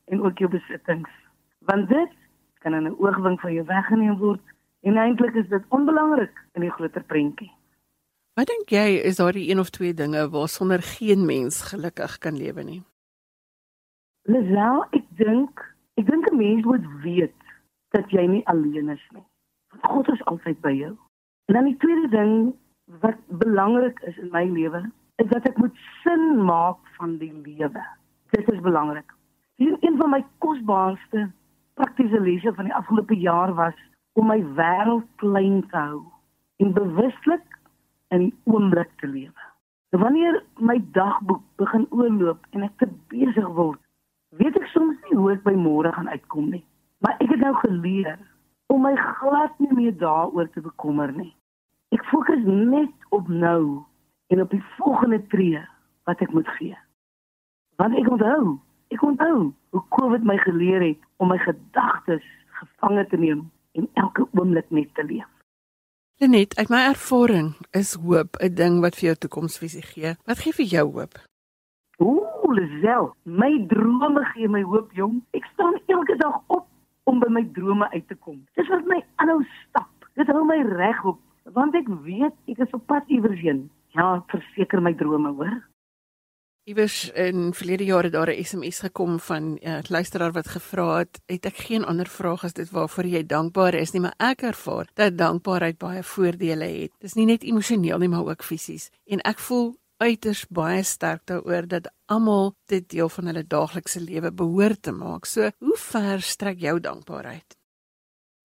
en 0.06 0.22
ook 0.24 0.38
jou 0.38 0.50
besittings, 0.50 1.10
want 1.60 1.90
dit 1.90 2.12
kan 2.54 2.74
in 2.74 2.88
'n 2.88 2.96
oogwink 3.00 3.40
van 3.40 3.54
jou 3.54 3.66
weggeneem 3.66 4.18
word 4.18 4.42
en 4.82 4.98
eintlik 4.98 5.34
is 5.34 5.48
dit 5.48 5.64
onbelangrik 5.70 6.46
in 6.52 6.62
die 6.62 6.72
groter 6.72 7.04
prentjie. 7.04 7.52
Wat 8.34 8.48
dink 8.48 8.70
jy 8.70 9.02
is 9.04 9.16
daar 9.16 9.32
die 9.32 9.50
een 9.50 9.60
of 9.60 9.70
twee 9.70 9.94
dinge 9.94 10.30
waarsonder 10.30 10.82
geen 10.82 11.26
mens 11.26 11.62
gelukkig 11.62 12.18
kan 12.18 12.38
lewe 12.38 12.64
nie? 12.64 12.84
Lisel, 14.22 14.86
ek 14.90 15.06
dink, 15.10 15.76
ek 15.94 16.06
dink 16.06 16.32
'n 16.32 16.38
mens 16.38 16.64
moet 16.64 17.02
weet 17.02 17.42
dat 17.90 18.10
jy 18.10 18.26
nie 18.28 18.48
alleen 18.48 18.90
is 18.90 19.08
nie. 19.12 19.26
God 19.82 20.08
is 20.08 20.26
altyd 20.26 20.62
by 20.62 20.72
jou. 20.72 20.98
En 21.46 21.54
dan 21.54 21.64
die 21.64 21.78
tweede 21.78 22.08
ding 22.08 22.56
wat 22.86 23.18
belangrik 23.28 24.00
is 24.00 24.18
in 24.18 24.30
my 24.32 24.44
lewe, 24.50 24.84
is 25.16 25.28
dat 25.32 25.48
ek 25.50 25.58
moet 25.58 25.76
sin 26.04 26.44
maak 26.46 26.78
van 26.98 27.18
die 27.18 27.34
lewe. 27.34 27.84
Dit 28.36 28.52
is 28.52 28.62
belangrik. 28.62 29.14
Hier 29.56 29.78
een 29.80 29.98
van 29.98 30.10
my 30.10 30.22
kosbaarste 30.44 31.30
praktiese 31.74 32.20
lesse 32.20 32.54
van 32.54 32.70
die 32.70 32.76
afgelope 32.76 33.16
jaar 33.16 33.54
was 33.54 33.76
om 34.14 34.28
my 34.28 34.42
wêreld 34.58 35.08
klein 35.16 35.64
te 35.70 35.78
hou 35.78 36.04
en 36.64 36.74
bewuslik 36.74 37.60
in 38.16 38.28
die 38.28 38.34
oomblik 38.44 38.92
te 39.00 39.08
lewe. 39.08 39.50
Wanneer 39.96 40.42
my 40.60 40.76
dagboek 40.92 41.44
begin 41.56 41.88
oorloop 41.90 42.48
en 42.52 42.68
ek 42.68 42.78
te 42.84 42.88
besig 43.12 43.48
word 43.56 43.80
weet 44.40 44.58
ek 44.60 44.68
soms 44.74 45.00
nie 45.08 45.18
hoe 45.18 45.32
ek 45.36 45.44
by 45.46 45.54
môre 45.56 45.92
gaan 45.96 46.10
uitkom 46.12 46.50
nie. 46.52 46.64
Maar 47.04 47.16
ek 47.24 47.32
het 47.32 47.44
nou 47.44 47.54
geleer 47.62 48.18
om 48.74 48.84
my 48.84 48.96
glad 49.00 49.56
nie 49.64 49.72
meer 49.76 49.96
daaroor 50.00 50.50
te 50.52 50.64
bekommer 50.64 51.12
nie. 51.16 51.32
Ek 51.96 52.04
fokus 52.12 52.42
net 52.44 52.92
op 53.16 53.28
nou 53.32 53.84
en 54.28 54.42
op 54.42 54.50
die 54.52 54.64
volgende 54.76 55.22
tree 55.32 55.62
wat 56.04 56.20
ek 56.20 56.34
moet 56.36 56.48
gee. 56.58 56.76
Want 57.80 57.96
ek 57.96 58.10
onthou, 58.12 58.58
ek 58.92 59.04
onthou 59.06 59.38
hoe 59.76 59.84
COVID 59.96 60.26
my 60.28 60.36
geleer 60.44 60.84
het 60.84 61.00
om 61.24 61.32
my 61.32 61.38
gedagtes 61.40 62.26
gevange 62.60 63.06
te 63.12 63.20
neem 63.22 63.46
en 63.80 63.88
elke 64.02 64.28
oomblik 64.34 64.68
net 64.76 64.92
te 64.96 65.06
leef. 65.08 65.30
Net 66.20 66.56
uit 66.56 66.70
my 66.72 66.82
ervaring 66.90 67.54
is 67.76 67.94
hoop 68.00 68.36
'n 68.40 68.56
ding 68.56 68.80
wat 68.84 68.96
vir 68.96 69.08
jou 69.08 69.16
toekomsvisie 69.16 69.84
gee. 69.84 70.16
Wat 70.26 70.40
gee 70.40 70.54
vir 70.54 70.66
jou 70.66 70.86
hoop? 70.92 71.16
Ooh, 72.00 72.52
Lisel, 72.52 73.16
my 73.24 73.66
drome 73.68 74.24
gee 74.34 74.48
my 74.48 74.64
hoop, 74.64 74.92
jong. 74.92 75.24
Ek 75.32 75.46
staan 75.54 75.80
elke 75.86 76.16
dag 76.16 76.42
op 76.48 76.68
om 77.04 77.20
by 77.20 77.30
my 77.30 77.44
drome 77.54 77.90
uit 77.92 78.08
te 78.08 78.16
kom. 78.16 78.44
Dis 78.54 78.68
wat 78.68 78.86
my 78.86 79.04
aanhou 79.16 79.44
stap. 79.44 79.92
Dit 80.14 80.28
hou 80.28 80.46
my 80.46 80.62
reg 80.62 81.04
op, 81.04 81.20
want 81.54 81.76
ek 81.76 81.88
weet 82.06 82.36
ek 82.50 82.66
is 82.66 82.74
op 82.74 82.86
pad 82.90 83.08
iewers 83.08 83.40
heen. 83.42 83.70
Ja, 83.96 84.24
verseker 84.32 84.82
my 84.82 84.94
drome, 84.98 85.32
hoor. 85.38 85.64
Iewers 86.66 87.12
in 87.14 87.54
verlede 87.54 87.86
jare 87.86 88.10
daar 88.10 88.30
'n 88.34 88.44
SMS 88.44 88.80
gekom 88.80 89.20
van 89.20 89.44
'n 89.54 89.60
uh, 89.62 89.82
luisteraar 89.90 90.32
wat 90.32 90.48
gevra 90.48 90.98
het, 90.98 91.22
het 91.26 91.46
ek 91.46 91.58
geen 91.58 91.86
ander 91.86 92.08
vraag 92.08 92.44
as 92.44 92.54
dit 92.54 92.70
waarvoor 92.70 93.06
jy 93.06 93.26
dankbaar 93.26 93.74
is 93.74 93.92
nie, 93.92 94.02
maar 94.02 94.16
ek 94.18 94.42
ervaar 94.42 94.90
dat 94.94 95.18
dankbaarheid 95.18 95.78
baie 95.78 96.04
voordele 96.04 96.66
het. 96.66 96.92
Dis 97.00 97.14
nie 97.14 97.26
net 97.26 97.44
emosioneel 97.44 97.98
nie, 97.98 98.10
maar 98.10 98.26
ook 98.26 98.44
fisies. 98.44 98.90
En 99.06 99.20
ek 99.22 99.40
voel 99.40 99.76
uiters 99.98 100.48
baie 100.48 100.84
sterk 100.84 101.26
daaroor 101.26 101.68
dat 101.68 101.94
almal 102.06 102.56
dit 102.66 102.90
deel 102.90 103.10
van 103.10 103.26
hulle 103.26 103.48
daaglikse 103.48 104.02
lewe 104.02 104.32
behoort 104.32 104.82
te 104.82 104.92
maak. 104.92 105.26
So, 105.26 105.50
hoe 105.60 105.78
ver 105.78 106.22
strek 106.22 106.60
jou 106.60 106.80
dankbaarheid? 106.80 107.58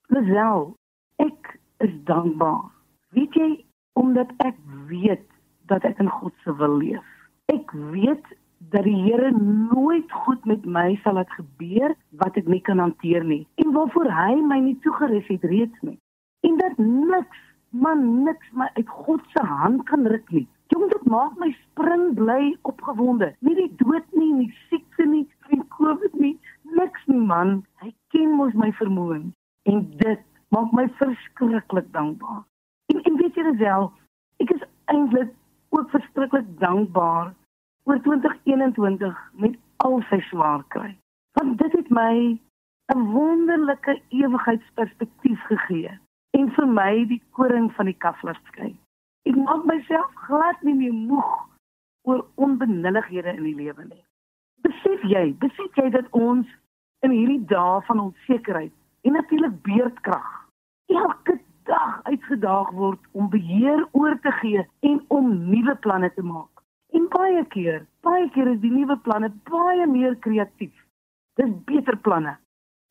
Lisel, 0.08 0.76
ek 1.16 1.58
is 1.78 2.04
dankbaar. 2.04 2.79
Weet 3.10 3.34
jy 3.34 3.48
omdat 3.98 4.30
ek 4.46 4.58
weet 4.86 5.26
dat 5.70 5.84
ek 5.88 5.98
in 5.98 6.10
God 6.10 6.34
se 6.44 6.54
wil 6.54 6.76
leef. 6.78 7.06
Ek 7.50 7.72
weet 7.90 8.26
dat 8.70 8.84
die 8.86 8.96
Here 9.02 9.30
nooit 9.34 10.12
goed 10.24 10.44
met 10.46 10.64
my 10.64 10.94
sal 11.02 11.16
laat 11.18 11.30
gebeur 11.34 11.94
wat 12.22 12.36
ek 12.38 12.46
nie 12.46 12.60
kan 12.62 12.78
hanteer 12.78 13.24
nie 13.26 13.42
en 13.62 13.72
waarvoor 13.74 14.10
hy 14.14 14.34
my 14.46 14.60
nie 14.62 14.76
toegerus 14.84 15.26
het 15.32 15.46
reeds 15.50 15.86
nie. 15.86 15.96
En 16.46 16.58
dat 16.60 16.78
niks, 16.78 17.40
man 17.70 18.04
niks 18.26 18.52
my 18.54 18.68
uit 18.76 18.88
God 18.88 19.24
se 19.34 19.42
hand 19.46 19.82
kan 19.90 20.06
ruk 20.06 20.30
nie. 20.30 20.46
Jong, 20.70 20.86
dit 20.92 21.08
maak 21.10 21.34
my 21.42 21.50
spring 21.56 22.12
bly 22.14 22.54
opgewonde. 22.70 23.32
Nie 23.42 23.56
die 23.58 23.72
dood 23.82 24.06
nie, 24.14 24.30
nie 24.44 24.52
siekte 24.68 25.06
nie, 25.06 25.24
geen 25.48 25.64
COVID 25.74 26.14
nie, 26.22 26.36
niks 26.78 27.10
nie 27.10 27.24
man. 27.32 27.58
Hy 27.82 27.90
ken 28.14 28.36
mos 28.38 28.54
my 28.54 28.70
vermoëns 28.78 29.34
en 29.66 29.82
dit 29.98 30.22
maak 30.54 30.70
my 30.76 30.86
verskriklik 31.02 31.90
dankbaar. 31.96 32.44
En 32.90 33.02
en 33.02 33.16
weet 33.16 33.34
jy 33.34 33.56
wel, 33.56 33.90
ek 34.42 34.50
is 34.56 34.62
eintlik 34.92 35.32
ook 35.70 35.90
verskriklik 35.90 36.46
dankbaar 36.58 37.34
oor 37.88 38.00
2021 38.06 39.18
met 39.32 39.58
al 39.76 40.00
sy 40.10 40.20
swaar 40.28 40.64
kry. 40.74 40.90
Want 41.38 41.58
dit 41.58 41.72
het 41.72 41.90
my 41.90 42.38
'n 42.94 43.10
wonderlike 43.14 44.00
ewigheidsperspektief 44.08 45.40
gegee 45.50 45.98
en 46.30 46.50
vir 46.56 46.66
my 46.66 47.04
die 47.06 47.22
koring 47.30 47.72
van 47.72 47.86
die 47.86 47.98
kaflas 48.04 48.40
skei. 48.50 48.76
Ek 49.22 49.36
maak 49.36 49.64
myself 49.64 50.10
glad 50.26 50.62
nie 50.62 50.74
meer 50.74 50.92
moeg 50.92 51.48
oor 52.02 52.24
onbenullighede 52.34 53.36
in 53.36 53.42
die 53.42 53.54
lewe 53.54 53.84
nie. 53.84 54.04
Besef 54.66 55.02
jy, 55.02 55.34
besef 55.38 55.74
jy 55.74 55.90
dat 55.90 56.10
ons 56.10 56.46
in 57.06 57.10
hierdie 57.10 57.44
dae 57.52 57.80
van 57.86 58.00
onsekerheid 58.00 58.72
en 59.00 59.12
natuurlik 59.12 59.62
beerdkrag 59.62 60.30
elke 60.86 61.38
dag 61.70 62.00
uitgedaag 62.02 62.70
word 62.78 63.02
om 63.12 63.30
beheer 63.30 63.86
oor 63.92 64.16
te 64.24 64.32
gee 64.40 64.64
en 64.86 64.98
om 65.08 65.30
nuwe 65.50 65.74
planne 65.84 66.10
te 66.14 66.22
maak. 66.22 66.64
En 66.96 67.06
baie 67.12 67.44
keer, 67.54 67.84
baie 68.06 68.26
keer 68.34 68.50
is 68.50 68.60
die 68.64 68.72
nuwe 68.74 68.96
planne 69.06 69.30
baie 69.50 69.86
meer 69.86 70.16
kreatief. 70.26 70.74
Dis 71.38 71.52
beter 71.68 71.96
planne. 72.06 72.34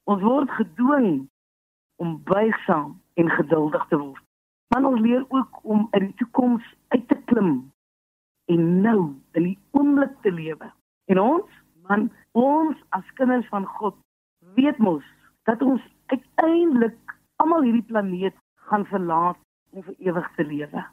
Ons 0.10 0.24
word 0.24 0.52
gedwing 0.58 1.28
om 2.00 2.16
buigsaam 2.30 2.96
en 3.20 3.32
geduldig 3.36 3.86
te 3.92 4.00
word. 4.00 4.24
Maar 4.72 4.86
ons 4.86 5.02
leer 5.04 5.26
ook 5.28 5.60
om 5.64 5.88
in 5.98 6.08
die 6.08 6.18
toekoms 6.22 6.66
uit 6.96 7.08
te 7.08 7.18
klim 7.32 7.54
en 8.50 8.68
nou 8.82 9.00
in 9.38 9.50
die 9.52 9.58
oomblik 9.78 10.14
te 10.24 10.32
lewe. 10.32 10.72
En 11.12 11.20
ons, 11.22 11.62
man, 11.90 12.08
ons 12.38 12.78
as 12.96 13.16
kinders 13.20 13.48
van 13.52 13.66
God 13.78 13.98
weet 14.58 14.78
mos 14.78 15.06
dat 15.50 15.62
ons 15.66 15.84
uiteindelik 16.14 17.18
almal 17.42 17.66
hierdie 17.66 17.86
planeet 17.90 18.38
gaan 18.70 18.86
verlaat 18.86 19.38
om 19.74 19.84
vir 19.84 19.96
ewig 20.10 20.32
te 20.36 20.46
lewe. 20.46 20.86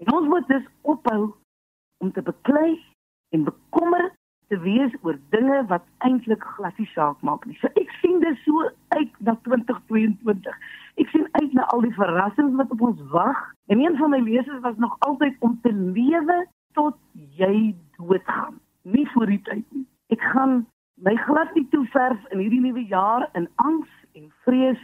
En 0.00 0.12
ons 0.16 0.28
moet 0.28 0.46
dus 0.48 0.66
ophou 0.82 1.32
om 2.00 2.12
te 2.12 2.22
beklei 2.22 2.78
en 3.34 3.44
bekommer 3.44 4.10
te 4.50 4.58
wees 4.58 4.94
oor 5.06 5.18
dinge 5.30 5.60
wat 5.70 5.84
eintlik 6.06 6.42
glad 6.56 6.78
nie 6.78 6.88
saak 6.90 7.20
maak 7.26 7.44
nie. 7.46 7.56
So 7.60 7.70
ek 7.78 7.92
sien 8.00 8.18
dit 8.24 8.38
so 8.42 8.64
uit 8.96 9.20
na 9.26 9.36
2022. 9.46 10.56
Ek 11.02 11.12
sien 11.14 11.28
uit 11.38 11.52
na 11.54 11.68
al 11.74 11.84
die 11.86 11.94
verrassings 11.94 12.56
wat 12.58 12.72
op 12.74 12.82
ons 12.88 13.04
wag. 13.14 13.44
En 13.70 13.82
een 13.82 13.98
van 14.00 14.10
my 14.10 14.18
leuses 14.26 14.58
was 14.66 14.80
nog 14.82 14.96
altyd 15.06 15.36
om 15.46 15.54
te 15.62 15.72
lewe 15.72 16.40
tot 16.78 16.98
jy 17.38 17.76
doodgaan. 17.98 18.58
Nie 18.82 19.06
voor 19.14 19.30
die 19.30 19.42
tyd 19.46 19.64
nie. 19.76 19.86
Ek 20.10 20.24
gaan 20.34 20.64
my 21.06 21.14
glad 21.28 21.54
nie 21.54 21.68
toeverf 21.70 22.26
in 22.34 22.42
hierdie 22.42 22.64
nuwe 22.64 22.82
jaar 22.90 23.28
in 23.38 23.46
angs 23.62 23.92
en 24.18 24.32
vrees 24.44 24.80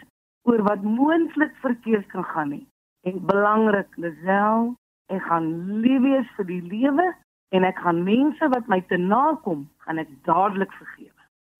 oor 0.46 0.62
wat 0.62 0.82
moontlik 0.82 1.54
verkeerd 1.62 2.06
kan 2.14 2.24
gaan 2.24 2.48
nie. 2.54 2.66
En 3.06 3.22
belangrik, 3.26 3.90
Lisel, 3.96 4.74
ek 5.12 5.22
gaan 5.26 5.46
lief 5.82 6.02
wees 6.02 6.30
vir 6.38 6.48
die 6.50 6.62
lewe 6.62 7.06
en 7.54 7.66
ek 7.66 7.78
gaan 7.82 8.02
mense 8.06 8.48
wat 8.54 8.66
my 8.70 8.80
te 8.90 8.98
nakom, 8.98 9.68
gaan 9.86 10.02
ek 10.02 10.10
dadelik 10.26 10.72
vergewe. 10.78 11.12